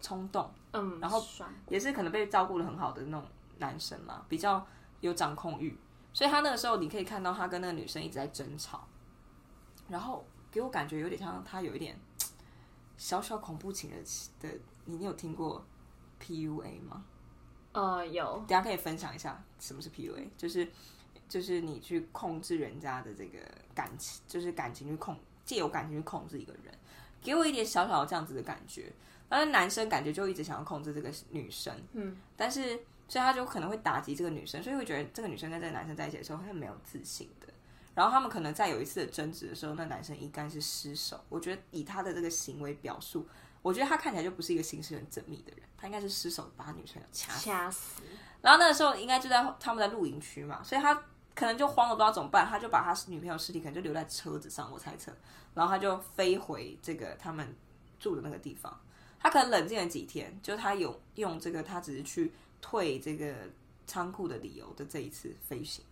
[0.00, 1.24] 冲动，嗯，然后
[1.68, 4.64] 也是可能被照顾的很好的那种男生嘛，比较
[5.00, 5.76] 有掌控欲。
[6.12, 8.86] 所以他那个时候，你可以看到他跟那个女生一直在争吵，
[9.88, 11.98] 然后给我感觉有点像他有一点
[12.98, 14.02] 小小恐怖情人
[14.40, 14.48] 的。
[14.86, 15.64] 你你有听过
[16.20, 17.04] PUA 吗？
[17.72, 18.38] 呃，有。
[18.48, 20.68] 等下可以分享一下什么是 PUA，就是
[21.28, 23.38] 就是你去控制人家的这个
[23.72, 26.74] 感情，就是感情去控，借由感情去控制一个人，
[27.22, 28.92] 给我一点小小的这样子的感觉。
[29.28, 32.80] 但是男生感觉就一直想要控制这个女生，嗯，但是。
[33.10, 37.48] 所以他就可能会打击这个女生，所以会觉得这个女生跟这个男生在一起的时候，是没有自信的。
[37.92, 41.20] 然后他们可能在有一次的争执的时候，那男生应该是失手。
[41.28, 43.26] 我觉得以他的这个行为表述，
[43.62, 47.44] 我觉得他看起来就不是一个行事很缜密的人，他应该是失手把女生掐死。
[47.44, 48.02] 掐死。
[48.40, 50.94] 然后那个时候应该就在他们在露营区嘛，所以他
[51.34, 55.12] 可能就慌了，不知道怎么办，他就把他女朋友尸体可能就留在车子上，我猜测。
[55.52, 57.56] 然后他就飞回这个他们
[57.98, 58.80] 住的那个地方，
[59.18, 62.32] 他可能冷静了几天，就他有用这个，他只是去。
[62.60, 63.34] 退这个
[63.86, 65.84] 仓库的理由的这一次飞行，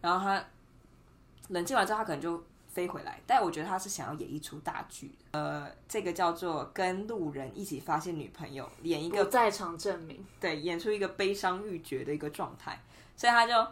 [0.00, 0.44] 然后他
[1.48, 5.12] 冷静完之后，他可能就飞回来，但我觉得他是想要演一出大剧。
[5.32, 12.80] 呃，这个叫做跟路人一起发现女朋友，演一个在场证明，对，演出一个悲伤欲绝的一个状态。
[13.16, 13.66] 所以他就，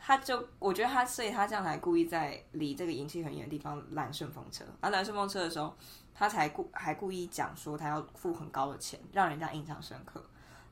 [0.00, 4.64] 他就，我觉得他，所以他这样才故意在离这个营区很远的地方拦顺风车。
[4.80, 5.74] 而拦顺风车的时候，
[6.14, 10.22] 他才故还故意讲说他要付很高的钱，让人家印象深刻。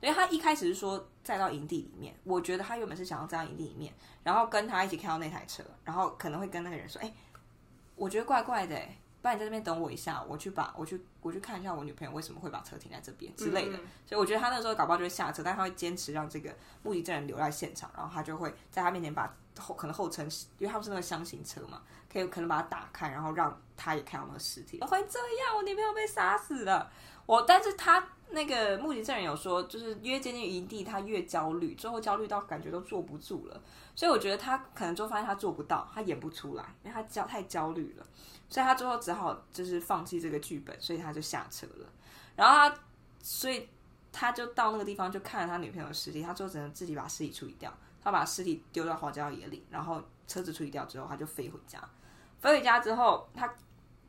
[0.00, 3.92] 因为他一开始是说载到营地里面，我觉得他原本是想要载到营地里面，
[4.22, 7.12] 然后跟他一起开到那台车，然后可能会跟那个人说，哎。
[7.96, 8.74] 我觉得怪怪的，
[9.20, 13.76] 不然你在这边等我一下，我去把我去我去看一下我女朋友为什么会把车停在这边之类的。
[13.76, 20.22] 嗯、所以我觉得他那时候搞不好就会下车，但他会坚持让这个目击证人留在现场，然后他就会在他面前把后可能后车，
[20.56, 24.80] 因为他们是那个箱型车嘛，可以可能把它打开，然后让他也看到那个尸体。
[24.80, 26.90] 会这样，我女朋友被杀死了。
[27.26, 33.60] 我但是他那个目击证人有说，就是越接近营地，他越焦虑，最后焦虑到感觉都坐不住了。
[33.94, 38.06] 所以我觉得他可能就发现他做不到，他演不出来，因为他焦太焦虑了，
[38.48, 41.86] 所以他最后只好就是放弃这个剧本，所以他就下车了。
[42.36, 42.74] 然后他，
[43.20, 43.68] 所以
[44.12, 47.72] 他就到那个地方就看了他女朋友的尸体，他最后只能自己把尸体处理掉。
[48.02, 51.78] 他把尸体丢到荒郊野岭，然后车子处理掉之后，他就飞回家。
[52.40, 53.52] 飞回家之后，他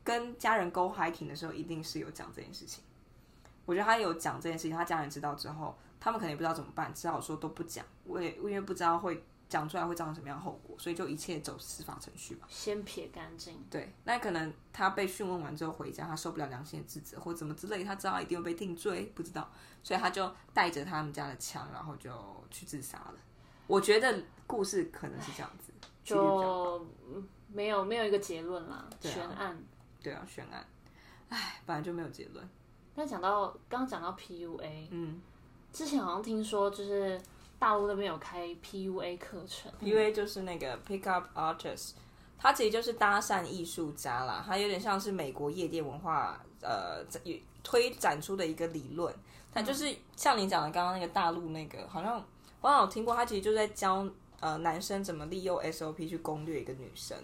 [0.02, 2.82] 跟家人 go hiking 的时候，一定是有讲这件事情。
[3.64, 9.24] 我觉得他有讲这件事情，他家人知道之后，他们可能也不知道怎么办，只好说都不讲，我也因为不知道会。
[9.48, 13.62] 讲出来会造成什么样的后果，所以就一切走司法程序吧，先撇干净。
[13.68, 19.52] 对，那可能他被讯问完之后回家，他受不了良心的自责或怎么之类，他知道一定会被定罪，不知道，
[19.82, 22.10] 所以他就带着他们家的枪，然后就
[22.50, 23.14] 去自杀了。
[23.66, 25.70] 我觉得故事可能是这样子，
[26.02, 26.86] 就
[27.48, 29.62] 没有没有一个结论啦，悬案。
[30.02, 30.66] 对啊，悬案。
[31.28, 32.48] 哎，本来就没有结论。
[32.94, 35.20] 但讲到刚讲到 PUA，嗯，
[35.72, 37.20] 之前好像听说就是。
[37.58, 41.92] 大陆那边有开 PUA 课程，PUA 就是那个 Pick Up Artist，
[42.36, 47.04] 它其实就是搭讪艺术家啦，它有点像是美国夜店文化呃
[47.62, 49.14] 推展出的一个理论。
[49.54, 52.16] 它就是像你讲的刚刚那个大陆那个，好像
[52.60, 54.04] 我好像有听过，他其实就在教
[54.40, 57.16] 呃男生怎么利用 SOP 去攻略一个女生。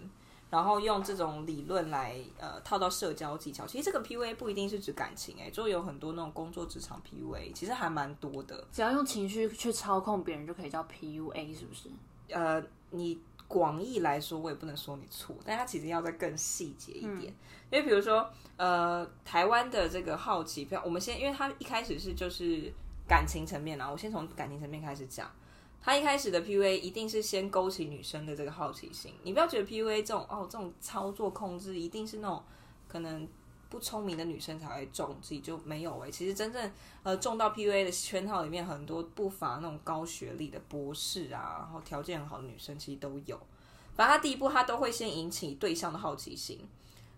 [0.49, 8.67] 然后用这种理论来呃套到社交技巧，其实这个 PUA 不一定是指感情哎，就有很多那种工作职场 PUA，其实还蛮多的。
[8.71, 11.89] 只要用情绪去操控别人，就可以叫 PUA，是不是？
[12.29, 17.31] 呃，你广义来说，我也不能说你错，但它其实要再更细节一点。
[17.31, 17.35] 嗯、
[17.71, 18.27] 因为比如说，
[18.57, 22.73] 呃，台湾的这个好奇，我们先，因为它一开始是就是
[23.07, 25.29] 感情层面啊，我先从感情层面开始讲。
[25.81, 32.43] 他一开始的 PUA 一定是先勾起女生的这个好奇心，你不要觉得 PUA 这种哦这种操作控制一定是那种
[32.87, 33.27] 可能
[33.69, 36.11] 不聪明的女生才会中，自己就没有诶。
[36.11, 36.71] 其实真正
[37.03, 43.39] 呃中到 PUA 的圈套里面，很多不乏那种高学历的博士啊，然后条件很好的女生其实都有。
[43.95, 46.59] 反正他第一步他都会先引起对象的好奇心，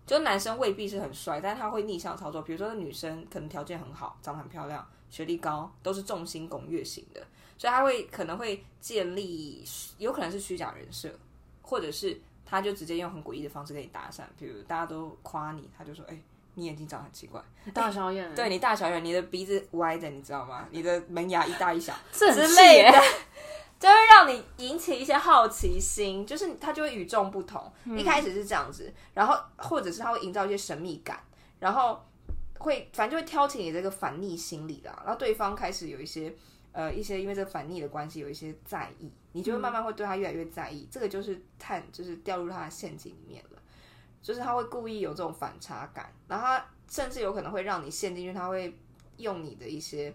[0.06, 7.26] 就男生未必是很帅，但他会逆向操作，比如说女生可能条件很好，长得很漂亮，学历高，都是众星拱月型的。
[7.62, 9.64] 所以他会可能会建立，
[9.96, 11.08] 有可能是虚假人设，
[11.62, 16.22] 或者是他就直接用很诡异的方式跟你搭讪，比如大家都夸你，他就说：“哎、欸，
[16.54, 17.40] 你眼睛长得很奇怪，
[17.72, 20.66] 大小眼、欸，对你大小眼，你的鼻子歪的，你知道吗？
[20.72, 23.00] 你的门牙一大一小之类的，
[23.78, 27.72] 就会让你引起一些好奇心，就是他就会与众不同。
[27.84, 31.22] 嗯、一开始是这样子，然后或者是他会营造一些神秘感，
[31.60, 32.04] 然后
[32.58, 36.34] 会反正就会挑起你这个反逆心理啦，然后对方开始有一些。
[36.72, 40.88] 呃，一些因为这个反逆的关系，有一些在意，你就会慢慢会对他越来越在意。
[40.90, 43.62] 这个就是探，就是掉入他的陷阱里面了。
[44.22, 48.32] 就是他会故意有这种反差感，然后他甚至有可能会让你陷进去。
[48.32, 48.74] 他会
[49.16, 50.14] 用你的一些，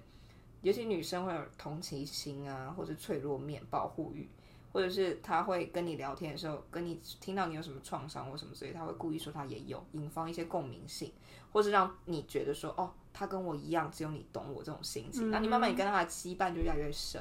[0.61, 4.27] 尤其女生会有同情心啊，或者脆弱面、保护欲，
[4.71, 11.11] 或者是他会跟你聊天的时候，跟你听到你有什么创伤或什么所以，他会故意说他也有，引发一些共鸣性，
[11.51, 12.91] 或是让你觉得说哦。
[13.17, 15.31] 他跟我一样，只有你懂我这种心情。
[15.31, 17.19] 那、嗯、你慢慢你跟他的羁绊就越来越深，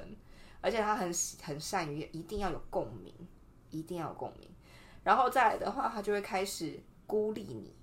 [0.60, 1.10] 而且他很
[1.42, 3.14] 很善于一定要有共鸣，
[3.70, 4.46] 一定要有共鸣。
[5.02, 7.74] 然后再来的话，他就会开始孤立你，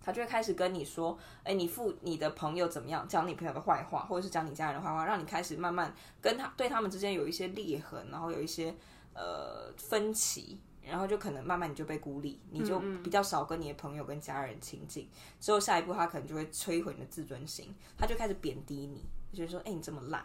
[0.00, 3.06] 他就会开始跟你说：“哎，你父你的朋友怎么样？
[3.06, 8.74] 讲你朋友的坏话，或者是讲你家人的坏话，让你开始慢慢跟他对他们之间有一些裂痕，然后有一些
[9.12, 15.08] 呃分歧。”然后就可能慢慢你就被孤立，你就比较少跟你的朋友跟家人亲近。
[15.38, 20.24] 之后下一步他可能就会摧毁你的自尊心，他就开始贬低你，就说：“哎，你这么烂，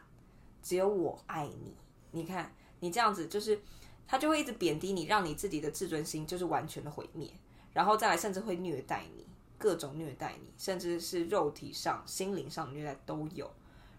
[0.62, 1.76] 只有我爱你。
[2.12, 3.60] 你看你这样子，就是
[4.08, 7.30] 他就会一直贬低你，让你自己的自尊心就是完全的毁灭。
[7.74, 9.26] 然后再来，甚至会虐待你，
[9.58, 13.52] 各种虐待你，甚至是肉体上、心灵上的虐待都有。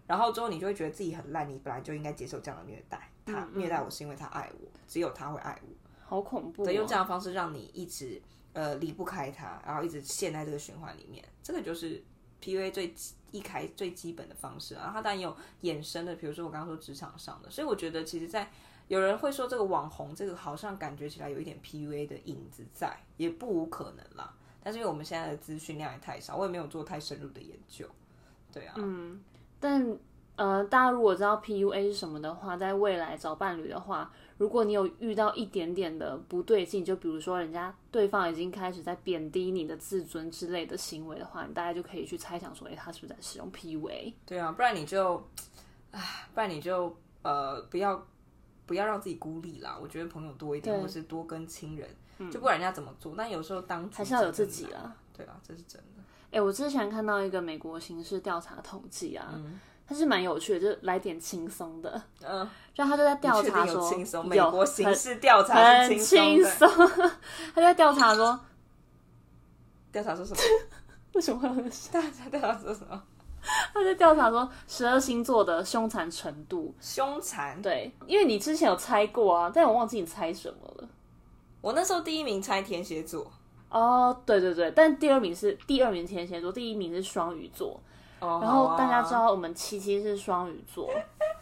[0.06, 3.10] 然后之后你就会觉得自己很烂，你本来就应该接受这样的虐待。
[3.26, 5.68] 他虐待我是因为他爱我，只有他会爱我。”
[6.07, 6.64] 好恐怖、哦！
[6.64, 8.20] 对，用这样的方式让你一直
[8.52, 12.02] 呃离不开他，然后一直陷在这个循环里面，这个就是
[12.42, 12.94] PUA 最
[13.30, 14.74] 一开最基本的方式。
[14.74, 18.50] 然后他当然有衍生的，比如说我刚刚说职场上的，所以我觉得其实，在
[18.88, 24.34] 有人会说这个网红这个好像感觉起来有一点 PUA 的影子在，也不无可能啦。
[24.62, 27.86] 但是因为我们现在的资讯量也太少，我也没有做太深入的研究。
[28.52, 29.22] 对啊，嗯，
[29.59, 29.98] 但
[30.37, 44.14] 呃，大家如果知道 PUA 是什么的话，在未来找伴侣的话，如果你有遇到一点点的不对劲，就比如说人家对方已经开始在贬低你的自尊之类的行为的话，你大概就可以去猜想说，哎，他是不是在使用 PUA？
[44.26, 45.16] 对啊，不然你就，
[45.93, 46.01] 啊，
[46.35, 48.05] 不然你就呃，不要
[48.66, 49.78] 不要让自己孤立啦。
[49.80, 51.89] 我觉得朋友多一点，或是多跟亲人。
[52.30, 54.95] 就不管人家怎么做，但有时候当还是要有自己啦。
[55.16, 56.03] 对啊，这是真的。
[56.26, 62.03] 哎、欸，我之前看到一个美国刑事调查统计啊，嗯、它是蛮有趣的，就来点轻松的。
[62.26, 64.26] 嗯，就他就在调查说，轻松。
[64.26, 66.68] 美国刑事调查很轻松。
[67.55, 68.39] 他在调查说，
[69.93, 70.41] 调查说什么？
[71.12, 73.03] 为什么会有大家调查说什么？
[73.74, 76.74] 他在调查说十二星座的凶残程度。
[76.80, 77.61] 凶残？
[77.61, 80.89] 对，因为你之前有猜过啊，但我忘记你猜什么了。
[81.61, 83.30] 我那时候第一名猜天蝎座，
[83.68, 87.78] 哦，对对对，但第二名是第二名天蝎座，第一名是双鱼座。
[88.20, 90.90] 哦，然后大家知道我们七七是双鱼座，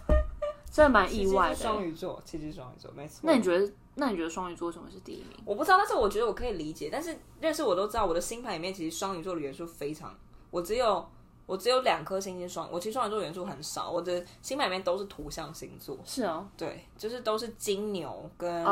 [0.70, 1.54] 这蛮意外的。
[1.54, 3.20] 双鱼座，七七双鱼座，没错。
[3.22, 3.72] 那你觉得？
[3.94, 5.36] 那你觉得双鱼座为什么是第一名？
[5.44, 6.88] 我不知道，但是我觉得我可以理解。
[6.90, 10.14] 但是认识我都知道，我的星盘里面其实双鱼座的元素非常，
[10.50, 11.06] 我只有
[11.44, 15.98] 我只有两颗星星双，我其实双鱼座元素很少，我的星盘里面都是土象星座。
[16.06, 18.64] 是哦，对，就是都是金牛跟。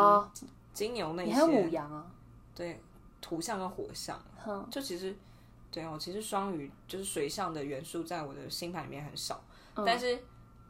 [0.72, 2.07] 金牛那些，你还有牡羊啊？
[2.55, 2.80] 对，
[3.20, 5.14] 土象跟火象，嗯、就其实，
[5.71, 9.43] 对哦，其实双鱼就是水象的元素，在我的星盘里面很少。
[9.75, 10.18] 嗯、但是，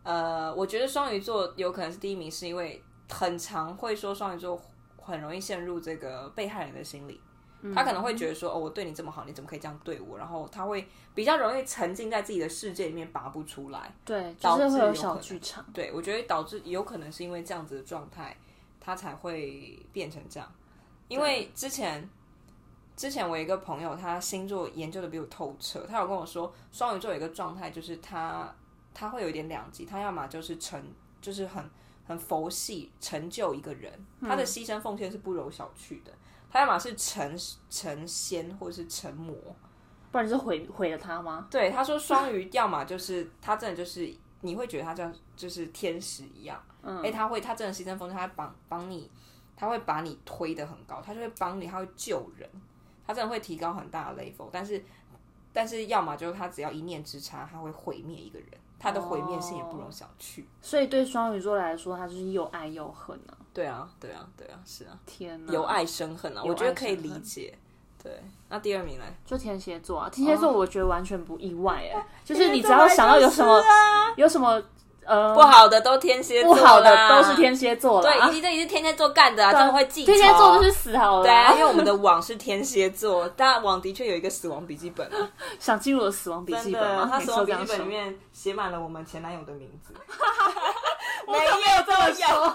[0.02, 4.60] 呃，我觉得双鱼座有可能是第一名，是因为很常会说双鱼座
[4.96, 7.20] 很容易陷入这个被害人的心理。
[7.62, 10.16] 嗯、他可能会觉得说，哦，我对你这么好，你怎么可以这样对我？
[10.16, 13.94] 然后他会比较容易沉浸在自己的世界里面拔不出来。
[14.04, 15.64] 对，导致会有小剧场。
[15.72, 18.36] 对，我觉得导致有可能是因为这样子的状态。
[18.82, 20.52] 他才会变成这样，
[21.06, 22.08] 因为之前
[23.00, 28.54] 之前我一个朋友，他星座研究的比我透彻，他有跟我说，双鱼座有一个状态，就是他
[28.92, 30.78] 他会有一点两极，他要么就是成
[31.18, 31.64] 就是很
[32.06, 33.90] 很佛系成就一个人，
[34.20, 36.12] 他的牺牲奉献是不容小觑的，
[36.50, 37.34] 他要么是成
[37.70, 39.34] 成仙或者是成魔，
[40.12, 41.48] 不然就是毁毁了他吗？
[41.50, 46.62] 对，他说双鱼要么就是他真的就是你会觉得他像就是天使一样。
[46.82, 49.10] 嗯哎、欸，他会，他真的牺牲奉献，他会帮帮你，
[49.56, 52.46] 他会把你推得很高，他就会帮你，他会救人，
[53.10, 54.48] 他真的会提高很大的 level。
[54.52, 54.82] 但是，
[55.52, 58.48] 但是，要么就是他只要一念之差，他会毁灭一个人，
[58.78, 60.44] 他的毁灭性也不容小觑。
[60.62, 63.34] 所以，对双鱼座来说，他就是又爱又恨啊。
[63.52, 64.96] 对啊，对啊，对啊，是啊。
[65.04, 67.58] 天哪，由爱生恨啊，我觉得可以理解。
[68.00, 69.04] 对，那第二名呢？
[69.26, 73.62] 就天蝎座啊，天蝎座我觉得完全不意外哎，就是你只要想到有什么，
[74.16, 74.62] 有什么。
[75.10, 80.12] 呃，不好的都天蝎座，不好的都是天蝎座，对，以及这也是天蝎座干的啊，他们会记仇。
[80.12, 85.10] 天蝎座就是死好了，对啊，因为我们的网是天蝎座， 但网的确有一个死亡笔记本，
[85.58, 87.08] 想进入我死亡笔记本吗？
[87.10, 89.92] 他死亡笔记本里面写满了我们前男友的名字，
[91.26, 91.92] 每一页都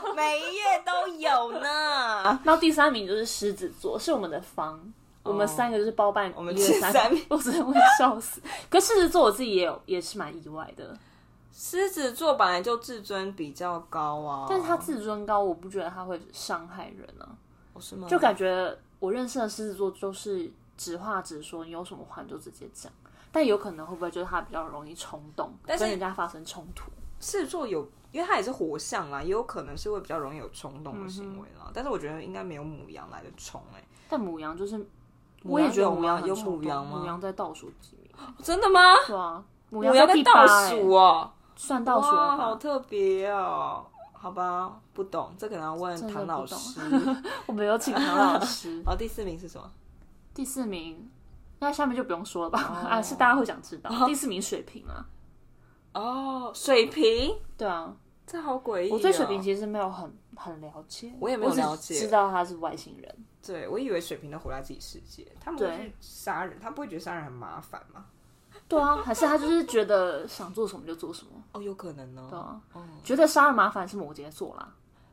[0.08, 2.40] 有，每一页都有呢。
[2.46, 4.80] 然后第三名就是狮子座，是我们的方，
[5.24, 8.40] 我们三个就是包办我们前三名， 我真的会笑死。
[8.70, 10.96] 可狮子座我自己也有，也是蛮意外的。
[11.58, 17.32] 狮子座本来就自尊比较高啊，但是他自尊高，我不觉得他会伤害人啊。
[17.72, 18.10] 哦，是吗？
[18.10, 22.92] 就感觉我认识的狮子座就是直话直说，你有什么话你就直接讲。
[23.32, 26.92] 但有可能会不会就是他比较容易冲动，跟人家发生冲突？
[27.22, 31.68] 狮子座有，因为他也是火象啊，也有可能是会比较容易有冲动的行为啦。
[31.68, 33.82] 嗯、但是我觉得应该没有母羊来的冲哎。
[34.10, 34.86] 但母羊就是，
[35.44, 37.00] 我也觉得母羊有母羊吗？
[37.00, 38.36] 母羊在倒数几名？
[38.44, 38.82] 真的吗？
[39.08, 41.32] 对啊，母羊在倒数哦。
[41.56, 43.86] 算到数哇，好特别哦！
[44.14, 46.80] 好吧，不懂，这可能要问唐老师。
[47.46, 48.82] 我没有请唐老师。
[48.86, 49.72] 好，第四名是什么？
[50.34, 51.10] 第四名，
[51.60, 52.60] 那下面就不用说了吧？
[52.90, 53.90] 啊，是大家会想知道。
[54.08, 55.06] 第四名水瓶啊。
[55.94, 57.38] 哦，水瓶。
[57.56, 57.96] 对啊，
[58.26, 58.92] 这好诡异。
[58.92, 63.26] 我对水瓶其实没有很很了解，我也没有了解，知道他是外星人。
[63.46, 68.06] 对，我以为水瓶都活在自己世界，他们不会杀人，他不会觉得杀人很麻烦吗？
[68.68, 72.26] 对啊，还是他就是觉得想做什么就做什么哦，有可能呢。
[72.30, 74.68] 对啊，嗯、觉得杀人麻烦是摩羯座啦，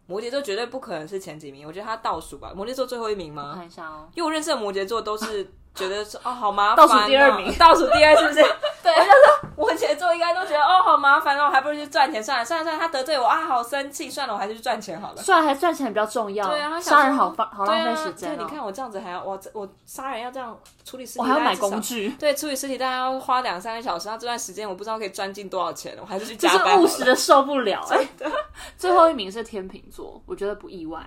[0.06, 2.52] 摩羯座绝对不可能是前几名，我觉得他倒数吧。
[2.54, 3.50] 摩羯座最后一名吗？
[3.50, 5.44] 我看一下哦，因为我认识的摩羯座都是
[5.74, 8.40] 觉得说哦好麻烦、哦，倒数第二名， 倒数第二是不是？
[8.82, 15.22] 对，我就说我羯座应该都觉得哦，好麻烦哦，还不如去赚钱算了，算了算了，他得罪我啊，好生气，算了，我还是去赚钱好了。
[15.22, 16.46] 算了，还赚钱比较重要。
[16.48, 18.36] 对啊，杀人好发好浪费时间。
[18.36, 22.10] 对，你看我这样子还要我我杀人要这样处理尸体，我还要买工具。
[22.18, 26.64] 对，处理尸体大概要花两三个小时，那这段时间我不知道可以赚进多少钱，我还是去加班。
[26.64, 27.86] 就是务实的受不了。
[27.90, 28.06] 哎，
[28.76, 31.00] 最后一名是天秤座，我觉得不意外。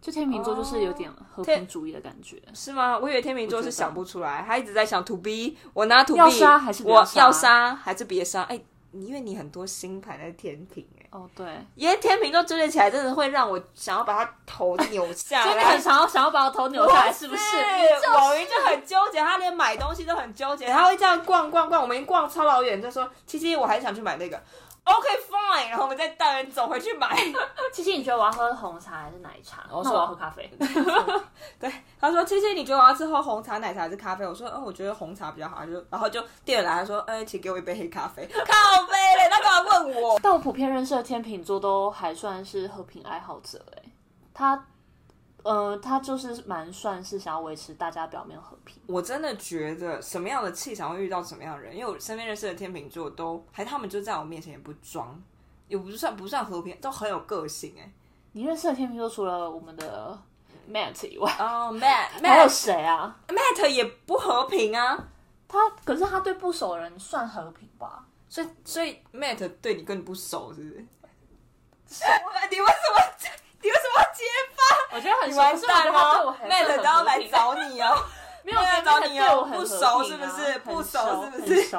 [0.00, 2.98] 就天秤座就是有点和平主义的感觉，是吗？
[2.98, 8.42] 我以为天秤座是想不出来，他一直在想 to be，我拿 to be，要杀还是我要杀还是别杀？
[8.44, 8.58] 哎，
[8.92, 17.42] 因为你很多星盘在天秤，哎，哦对，因为天秤座纠结起来，真的会让我想要把他头扭下 来，真的很想要想要把我头扭下来，是不是？
[18.14, 24.42] 网云就很纠结，他连买东西都很纠结，他会这样逛逛逛，我们已经逛超老远，就说七七，我还想去买那个。
[24.84, 27.08] OK fine，然后我们再带人走回去买。
[27.72, 29.64] 七七，你觉得我要喝红茶还是奶茶？
[29.70, 30.50] 我说我要喝咖啡。
[31.60, 34.26] 对，他说七七，你觉得我要吃喝红茶、奶茶还是咖啡？
[34.26, 35.64] 我说，哦，我觉得红茶比较好。
[35.64, 38.26] 就然后就店员来，他说，哎，请给我一杯黑咖啡。
[38.44, 40.18] 咖啡嘞，他干嘛问我？
[40.22, 43.82] 但我普遍认识的天秤座都还算是和平爱好者哎，
[44.34, 44.66] 他。
[45.42, 48.82] 呃，他就是蛮算是想要维持大家表面和平。
[48.86, 55.20] 我真的觉得什么样的气场会遇到什么样的人，因为我身边认识的天秤座都，还他们就在我面前也不装，
[55.68, 57.90] 也不算不算和平，都很有个性哎。
[58.32, 60.16] 你认识的天秤座除了我们的
[60.70, 65.08] Matt 以外，哦、oh,，Matt， 还有谁啊？Matt 也不和平啊，
[65.48, 68.06] 他可是他对不熟的人算和平吧？
[68.28, 70.84] 所以所以 Matt 对你更不熟是不是？
[72.50, 73.00] 你为什么？
[73.62, 74.24] 你为什么要结
[74.56, 74.96] 巴？
[74.96, 78.04] 我觉得很完蛋哦，Matt 都要来找你哦，
[78.42, 80.58] 没有来找你哦，不熟是不是？
[80.60, 81.76] 不熟是不是？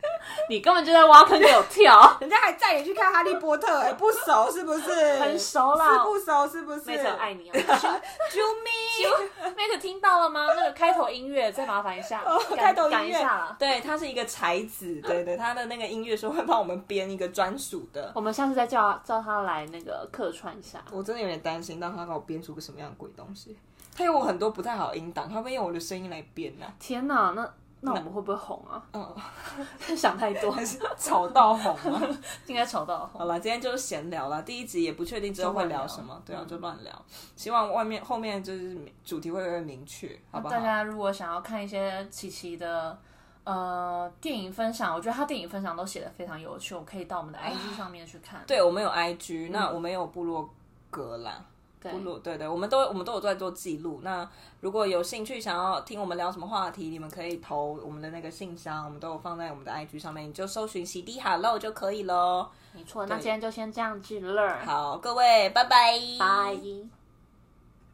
[0.48, 5.18] 你根本就在挖坑给我跳， 人家还带你去看哈利波特，哎，不熟是不是？
[5.18, 10.46] 很熟啦，是不熟是不是？Matt 爱你哦，救命！Matt 听到了吗？
[10.54, 12.22] 那个开头音乐再麻烦一下，
[12.56, 13.18] 开头音乐。
[13.58, 20.82] 对，他是一个才子，对对，他的那个音乐说会帮我们编一个专属的，我们下次再叫叫他来那个客串一下。
[20.90, 23.56] 我真的有点担心，让他给我编出个什么样的鬼东西。
[23.96, 26.66] 他有我很多不太好的音档，他会用我的声音来编呢。
[26.78, 27.52] 天哪，那。
[27.80, 28.82] 那我们会不会红啊？
[28.92, 29.16] 嗯，
[29.96, 32.02] 想太多，还是吵到红啊？
[32.46, 33.20] 应该吵到红。
[33.20, 34.42] 好了，今天就是闲聊了。
[34.42, 37.04] 第一集也不确定之后会聊什么，对啊，就乱聊。
[37.36, 40.54] 希望外面后面就是主题会越明确，好不好？
[40.54, 42.98] 大家如果想要看一些琪琪的
[43.44, 48.40] 呃电影分享，我觉得他电影分享都写的非常有趣，我可以到我们的 IG 上面去看。
[48.46, 50.48] 对，我们有 IG，那我们有部落
[50.90, 51.44] 格啦。
[51.80, 54.00] 对对对，我们都我们都有在做记录。
[54.02, 54.28] 那
[54.60, 62.48] 如果有兴趣想要听我们聊什么话题，你们可以投我们的那个信箱，我们都有放在我们的 IG 上面，你就搜寻洗涤 Hello 就可以喽。
[62.72, 64.58] 没错，那今天就先这样子了。
[64.64, 66.97] 好，各位，拜拜，拜。